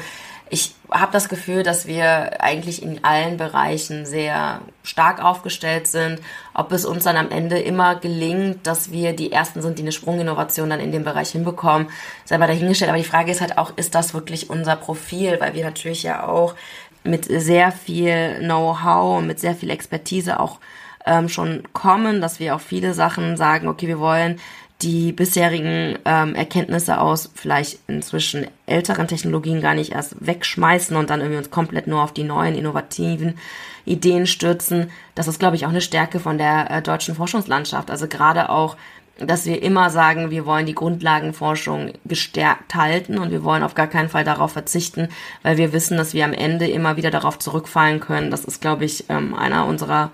ich 0.54 0.76
habe 0.88 1.10
das 1.10 1.28
Gefühl, 1.28 1.64
dass 1.64 1.88
wir 1.88 2.40
eigentlich 2.40 2.80
in 2.80 3.02
allen 3.02 3.38
Bereichen 3.38 4.06
sehr 4.06 4.60
stark 4.84 5.20
aufgestellt 5.20 5.88
sind. 5.88 6.20
Ob 6.54 6.70
es 6.70 6.84
uns 6.84 7.02
dann 7.02 7.16
am 7.16 7.32
Ende 7.32 7.58
immer 7.58 7.96
gelingt, 7.96 8.64
dass 8.64 8.92
wir 8.92 9.16
die 9.16 9.32
Ersten 9.32 9.62
sind, 9.62 9.80
die 9.80 9.82
eine 9.82 9.90
Sprunginnovation 9.90 10.70
dann 10.70 10.78
in 10.78 10.92
dem 10.92 11.02
Bereich 11.02 11.30
hinbekommen, 11.30 11.88
sei 12.24 12.38
mal 12.38 12.46
dahingestellt. 12.46 12.88
Aber 12.88 12.98
die 12.98 13.04
Frage 13.04 13.32
ist 13.32 13.40
halt 13.40 13.58
auch, 13.58 13.72
ist 13.74 13.96
das 13.96 14.14
wirklich 14.14 14.48
unser 14.48 14.76
Profil? 14.76 15.38
Weil 15.40 15.54
wir 15.54 15.64
natürlich 15.64 16.04
ja 16.04 16.24
auch 16.24 16.54
mit 17.02 17.24
sehr 17.24 17.72
viel 17.72 18.36
Know-how 18.38 19.18
und 19.18 19.26
mit 19.26 19.40
sehr 19.40 19.56
viel 19.56 19.70
Expertise 19.70 20.38
auch 20.38 20.60
ähm, 21.04 21.28
schon 21.28 21.64
kommen, 21.72 22.20
dass 22.20 22.38
wir 22.38 22.54
auch 22.54 22.60
viele 22.60 22.94
Sachen 22.94 23.36
sagen, 23.36 23.66
okay, 23.66 23.88
wir 23.88 23.98
wollen 23.98 24.38
die 24.82 25.12
bisherigen 25.12 25.98
ähm, 26.04 26.34
Erkenntnisse 26.34 27.00
aus 27.00 27.30
vielleicht 27.34 27.78
inzwischen 27.86 28.46
älteren 28.66 29.08
Technologien 29.08 29.60
gar 29.60 29.74
nicht 29.74 29.92
erst 29.92 30.16
wegschmeißen 30.26 30.96
und 30.96 31.10
dann 31.10 31.20
irgendwie 31.20 31.38
uns 31.38 31.50
komplett 31.50 31.86
nur 31.86 32.02
auf 32.02 32.12
die 32.12 32.24
neuen 32.24 32.54
innovativen 32.54 33.38
Ideen 33.84 34.26
stürzen. 34.26 34.90
Das 35.14 35.28
ist, 35.28 35.38
glaube 35.38 35.56
ich, 35.56 35.64
auch 35.64 35.70
eine 35.70 35.80
Stärke 35.80 36.20
von 36.20 36.38
der 36.38 36.70
äh, 36.70 36.82
deutschen 36.82 37.14
Forschungslandschaft. 37.14 37.90
Also 37.90 38.08
gerade 38.08 38.50
auch, 38.50 38.76
dass 39.18 39.46
wir 39.46 39.62
immer 39.62 39.90
sagen, 39.90 40.30
wir 40.30 40.44
wollen 40.44 40.66
die 40.66 40.74
Grundlagenforschung 40.74 41.92
gestärkt 42.04 42.74
halten 42.74 43.18
und 43.18 43.30
wir 43.30 43.44
wollen 43.44 43.62
auf 43.62 43.74
gar 43.74 43.86
keinen 43.86 44.08
Fall 44.08 44.24
darauf 44.24 44.52
verzichten, 44.52 45.08
weil 45.42 45.56
wir 45.56 45.72
wissen, 45.72 45.96
dass 45.96 46.14
wir 46.14 46.24
am 46.24 46.32
Ende 46.32 46.66
immer 46.66 46.96
wieder 46.96 47.12
darauf 47.12 47.38
zurückfallen 47.38 48.00
können. 48.00 48.30
Das 48.30 48.44
ist, 48.44 48.60
glaube 48.60 48.84
ich, 48.84 49.04
ähm, 49.08 49.34
einer 49.34 49.66
unserer 49.66 50.10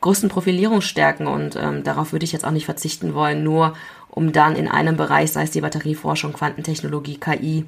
größten 0.00 0.28
Profilierungsstärken 0.28 1.26
und 1.26 1.56
ähm, 1.56 1.82
darauf 1.82 2.12
würde 2.12 2.24
ich 2.24 2.32
jetzt 2.32 2.44
auch 2.44 2.52
nicht 2.52 2.66
verzichten 2.66 3.14
wollen, 3.14 3.42
nur 3.42 3.74
um 4.18 4.32
dann 4.32 4.56
in 4.56 4.66
einem 4.66 4.96
Bereich, 4.96 5.30
sei 5.30 5.44
es 5.44 5.52
die 5.52 5.60
Batterieforschung, 5.60 6.32
Quantentechnologie, 6.32 7.18
KI, 7.18 7.64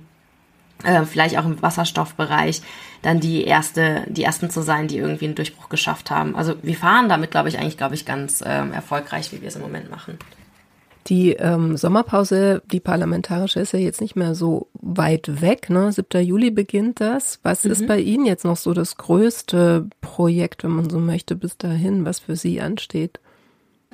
äh, 0.82 1.04
vielleicht 1.04 1.38
auch 1.38 1.44
im 1.44 1.62
Wasserstoffbereich, 1.62 2.60
dann 3.02 3.20
die 3.20 3.44
erste, 3.44 4.02
die 4.08 4.24
ersten 4.24 4.50
zu 4.50 4.60
sein, 4.60 4.88
die 4.88 4.98
irgendwie 4.98 5.26
einen 5.26 5.36
Durchbruch 5.36 5.68
geschafft 5.68 6.10
haben. 6.10 6.34
Also 6.34 6.54
wir 6.62 6.74
fahren 6.74 7.08
damit, 7.08 7.30
glaube 7.30 7.48
ich, 7.50 7.58
eigentlich, 7.60 7.76
glaube 7.76 7.94
ich, 7.94 8.04
ganz 8.04 8.42
ähm, 8.44 8.72
erfolgreich, 8.72 9.30
wie 9.32 9.40
wir 9.40 9.46
es 9.46 9.54
im 9.54 9.62
Moment 9.62 9.92
machen. 9.92 10.18
Die 11.06 11.34
ähm, 11.34 11.76
Sommerpause, 11.76 12.62
die 12.66 12.80
parlamentarische, 12.80 13.60
ist 13.60 13.72
ja 13.72 13.78
jetzt 13.78 14.00
nicht 14.00 14.16
mehr 14.16 14.34
so 14.34 14.66
weit 14.72 15.40
weg. 15.40 15.70
Ne? 15.70 15.92
7. 15.92 16.20
Juli 16.20 16.50
beginnt 16.50 17.00
das. 17.00 17.38
Was 17.44 17.62
mhm. 17.62 17.70
ist 17.70 17.86
bei 17.86 18.00
Ihnen 18.00 18.26
jetzt 18.26 18.44
noch 18.44 18.56
so 18.56 18.74
das 18.74 18.96
größte 18.96 19.86
Projekt, 20.00 20.64
wenn 20.64 20.72
man 20.72 20.90
so 20.90 20.98
möchte, 20.98 21.36
bis 21.36 21.56
dahin, 21.56 22.04
was 22.04 22.18
für 22.18 22.34
Sie 22.34 22.60
ansteht? 22.60 23.20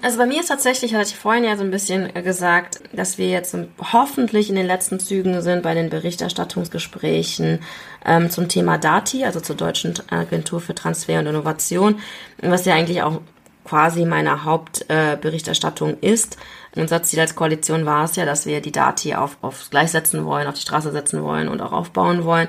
Also 0.03 0.19
bei 0.19 0.27
mir 0.27 0.41
ist 0.41 0.49
tatsächlich, 0.49 0.95
hatte 0.95 1.09
ich 1.09 1.17
vorhin 1.17 1.45
ja 1.45 1.57
so 1.57 1.65
ein 1.65 1.71
bisschen 1.71 2.13
gesagt, 2.23 2.81
dass 2.93 3.17
wir 3.17 3.29
jetzt 3.29 3.57
hoffentlich 3.93 4.51
in 4.51 4.57
den 4.57 4.67
letzten 4.67 5.01
Zügen 5.01 5.41
sind 5.41 5.63
bei 5.63 5.75
den 5.75 5.89
Berichterstattungsgesprächen 5.89 7.61
ähm, 8.05 8.31
zum 8.31 8.49
Thema 8.49 8.77
DATI, 8.77 9.25
also 9.25 9.41
zur 9.41 9.57
Deutschen 9.57 9.95
Agentur 10.11 10.61
für 10.61 10.75
Transfer 10.75 11.19
und 11.19 11.27
Innovation, 11.27 11.99
was 12.43 12.67
ja 12.67 12.75
eigentlich 12.75 13.03
auch 13.03 13.23
quasi 13.65 14.05
meine 14.05 14.45
Hauptberichterstattung 14.45 15.97
äh, 16.03 16.13
ist. 16.13 16.37
Unser 16.77 17.03
Ziel 17.03 17.21
als 17.21 17.35
Koalition 17.35 17.87
war 17.87 18.05
es 18.05 18.17
ja, 18.17 18.27
dass 18.27 18.47
wir 18.47 18.61
die 18.61 18.73
Dati 18.73 19.15
auf, 19.15 19.39
aufs 19.41 19.71
Gleis 19.71 19.93
setzen 19.93 20.25
wollen, 20.25 20.47
auf 20.47 20.55
die 20.55 20.61
Straße 20.61 20.93
setzen 20.93 21.23
wollen 21.23 21.49
und 21.49 21.61
auch 21.63 21.73
aufbauen 21.73 22.25
wollen. 22.25 22.49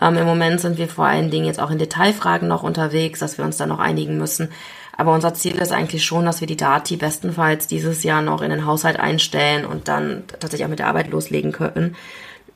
Ähm, 0.00 0.18
Im 0.18 0.26
Moment 0.26 0.60
sind 0.60 0.78
wir 0.78 0.88
vor 0.88 1.06
allen 1.06 1.30
Dingen 1.30 1.46
jetzt 1.46 1.58
auch 1.58 1.70
in 1.70 1.78
Detailfragen 1.78 2.48
noch 2.48 2.62
unterwegs, 2.62 3.18
dass 3.18 3.38
wir 3.38 3.44
uns 3.44 3.56
da 3.56 3.66
noch 3.66 3.80
einigen 3.80 4.18
müssen. 4.18 4.50
Aber 4.96 5.14
unser 5.14 5.34
Ziel 5.34 5.56
ist 5.56 5.72
eigentlich 5.72 6.04
schon, 6.04 6.26
dass 6.26 6.40
wir 6.40 6.46
die 6.46 6.56
Dati 6.56 6.96
bestenfalls 6.96 7.66
dieses 7.66 8.02
Jahr 8.02 8.22
noch 8.22 8.42
in 8.42 8.50
den 8.50 8.66
Haushalt 8.66 8.98
einstellen 8.98 9.64
und 9.64 9.88
dann 9.88 10.24
tatsächlich 10.26 10.64
auch 10.64 10.70
mit 10.70 10.78
der 10.78 10.88
Arbeit 10.88 11.10
loslegen 11.10 11.52
können. 11.52 11.96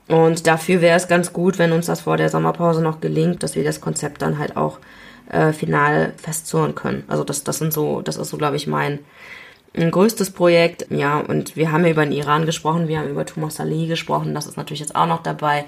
Und 0.08 0.46
dafür 0.46 0.80
wäre 0.80 0.96
es 0.96 1.08
ganz 1.08 1.32
gut, 1.32 1.58
wenn 1.58 1.72
uns 1.72 1.86
das 1.86 2.02
vor 2.02 2.16
der 2.16 2.28
Sommerpause 2.28 2.82
noch 2.82 3.00
gelingt, 3.00 3.42
dass 3.42 3.56
wir 3.56 3.64
das 3.64 3.80
Konzept 3.80 4.22
dann 4.22 4.38
halt 4.38 4.56
auch 4.56 4.78
äh, 5.30 5.52
final 5.52 6.12
festzurren 6.16 6.74
können. 6.74 7.04
Also 7.08 7.24
das, 7.24 7.42
das 7.42 7.58
sind 7.58 7.72
so, 7.72 8.02
das 8.02 8.16
ist 8.16 8.30
so, 8.30 8.36
glaube 8.36 8.56
ich, 8.56 8.66
mein 8.66 9.00
größtes 9.74 10.30
Projekt. 10.30 10.86
Ja, 10.90 11.18
und 11.18 11.56
wir 11.56 11.72
haben 11.72 11.84
ja 11.84 11.90
über 11.90 12.04
den 12.04 12.12
Iran 12.12 12.46
gesprochen, 12.46 12.86
wir 12.86 12.98
haben 12.98 13.08
über 13.08 13.26
Thomas 13.26 13.56
Salih 13.56 13.88
gesprochen, 13.88 14.34
das 14.34 14.46
ist 14.46 14.56
natürlich 14.56 14.80
jetzt 14.80 14.94
auch 14.94 15.06
noch 15.06 15.22
dabei. 15.22 15.64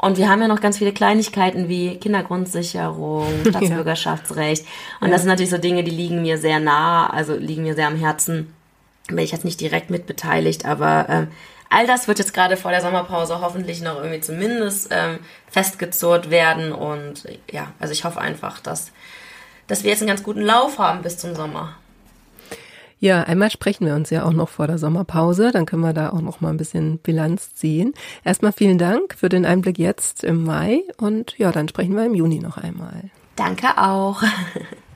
Und 0.00 0.16
wir 0.16 0.30
haben 0.30 0.40
ja 0.40 0.48
noch 0.48 0.62
ganz 0.62 0.78
viele 0.78 0.92
Kleinigkeiten 0.92 1.68
wie 1.68 1.98
Kindergrundsicherung, 1.98 3.26
Staatsbürgerschaftsrecht. 3.48 4.64
Und 5.00 5.08
ja. 5.08 5.12
das 5.12 5.22
sind 5.22 5.28
natürlich 5.28 5.50
so 5.50 5.58
Dinge, 5.58 5.84
die 5.84 5.90
liegen 5.90 6.22
mir 6.22 6.38
sehr 6.38 6.58
nah, 6.58 7.10
also 7.10 7.34
liegen 7.34 7.64
mir 7.64 7.74
sehr 7.74 7.86
am 7.86 7.96
Herzen. 7.96 8.54
Bin 9.08 9.18
ich 9.18 9.32
jetzt 9.32 9.44
nicht 9.44 9.60
direkt 9.60 9.90
mit 9.90 10.06
beteiligt, 10.06 10.64
aber 10.64 11.08
äh, 11.08 11.26
all 11.68 11.86
das 11.86 12.08
wird 12.08 12.18
jetzt 12.18 12.32
gerade 12.32 12.56
vor 12.56 12.70
der 12.70 12.80
Sommerpause 12.80 13.42
hoffentlich 13.42 13.82
noch 13.82 13.96
irgendwie 13.96 14.20
zumindest 14.20 14.88
ähm, 14.90 15.18
festgezurrt 15.50 16.30
werden. 16.30 16.72
Und 16.72 17.24
ja, 17.50 17.72
also 17.78 17.92
ich 17.92 18.04
hoffe 18.04 18.20
einfach, 18.22 18.58
dass, 18.60 18.92
dass 19.66 19.84
wir 19.84 19.90
jetzt 19.90 20.00
einen 20.00 20.08
ganz 20.08 20.22
guten 20.22 20.42
Lauf 20.42 20.78
haben 20.78 21.02
bis 21.02 21.18
zum 21.18 21.34
Sommer. 21.34 21.74
Ja, 23.02 23.22
einmal 23.22 23.50
sprechen 23.50 23.86
wir 23.86 23.94
uns 23.94 24.10
ja 24.10 24.24
auch 24.24 24.32
noch 24.32 24.50
vor 24.50 24.66
der 24.66 24.76
Sommerpause, 24.76 25.52
dann 25.52 25.64
können 25.64 25.82
wir 25.82 25.94
da 25.94 26.10
auch 26.10 26.20
noch 26.20 26.42
mal 26.42 26.50
ein 26.50 26.58
bisschen 26.58 26.98
Bilanz 26.98 27.54
ziehen. 27.54 27.94
Erstmal 28.24 28.52
vielen 28.52 28.76
Dank 28.76 29.14
für 29.14 29.30
den 29.30 29.46
Einblick 29.46 29.78
jetzt 29.78 30.22
im 30.22 30.44
Mai 30.44 30.82
und 30.98 31.36
ja, 31.38 31.50
dann 31.50 31.66
sprechen 31.66 31.96
wir 31.96 32.04
im 32.04 32.14
Juni 32.14 32.40
noch 32.40 32.58
einmal. 32.58 33.10
Danke 33.36 33.68
auch. 33.78 34.22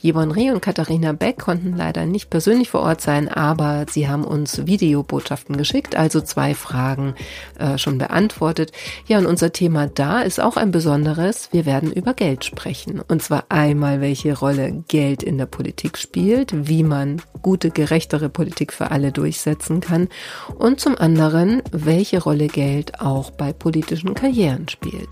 Jevon 0.00 0.30
Reh 0.30 0.50
und 0.50 0.60
Katharina 0.60 1.12
Beck 1.12 1.38
konnten 1.38 1.76
leider 1.76 2.06
nicht 2.06 2.30
persönlich 2.30 2.70
vor 2.70 2.80
Ort 2.80 3.00
sein, 3.00 3.28
aber 3.28 3.86
sie 3.88 4.08
haben 4.08 4.24
uns 4.24 4.66
Videobotschaften 4.66 5.56
geschickt, 5.56 5.96
also 5.96 6.20
zwei 6.20 6.54
Fragen 6.54 7.14
äh, 7.58 7.78
schon 7.78 7.98
beantwortet. 7.98 8.72
Ja, 9.06 9.18
und 9.18 9.26
unser 9.26 9.52
Thema 9.52 9.86
da 9.86 10.20
ist 10.20 10.40
auch 10.40 10.56
ein 10.56 10.70
besonderes. 10.70 11.48
Wir 11.52 11.66
werden 11.66 11.77
werden 11.78 11.92
über 11.92 12.12
Geld 12.12 12.44
sprechen. 12.44 13.00
Und 13.06 13.22
zwar 13.22 13.44
einmal, 13.50 14.00
welche 14.00 14.36
Rolle 14.36 14.82
Geld 14.88 15.22
in 15.22 15.38
der 15.38 15.46
Politik 15.46 15.96
spielt, 15.96 16.66
wie 16.68 16.82
man 16.82 17.22
gute, 17.42 17.70
gerechtere 17.70 18.28
Politik 18.28 18.72
für 18.72 18.90
alle 18.90 19.12
durchsetzen 19.12 19.80
kann 19.80 20.08
und 20.56 20.80
zum 20.80 20.98
anderen, 20.98 21.62
welche 21.70 22.20
Rolle 22.20 22.48
Geld 22.48 23.00
auch 23.00 23.30
bei 23.30 23.52
politischen 23.52 24.14
Karrieren 24.14 24.68
spielt. 24.68 25.08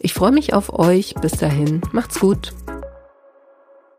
Ich 0.00 0.12
freue 0.12 0.32
mich 0.32 0.52
auf 0.52 0.78
euch. 0.78 1.14
Bis 1.22 1.32
dahin, 1.32 1.80
macht's 1.92 2.20
gut. 2.20 2.52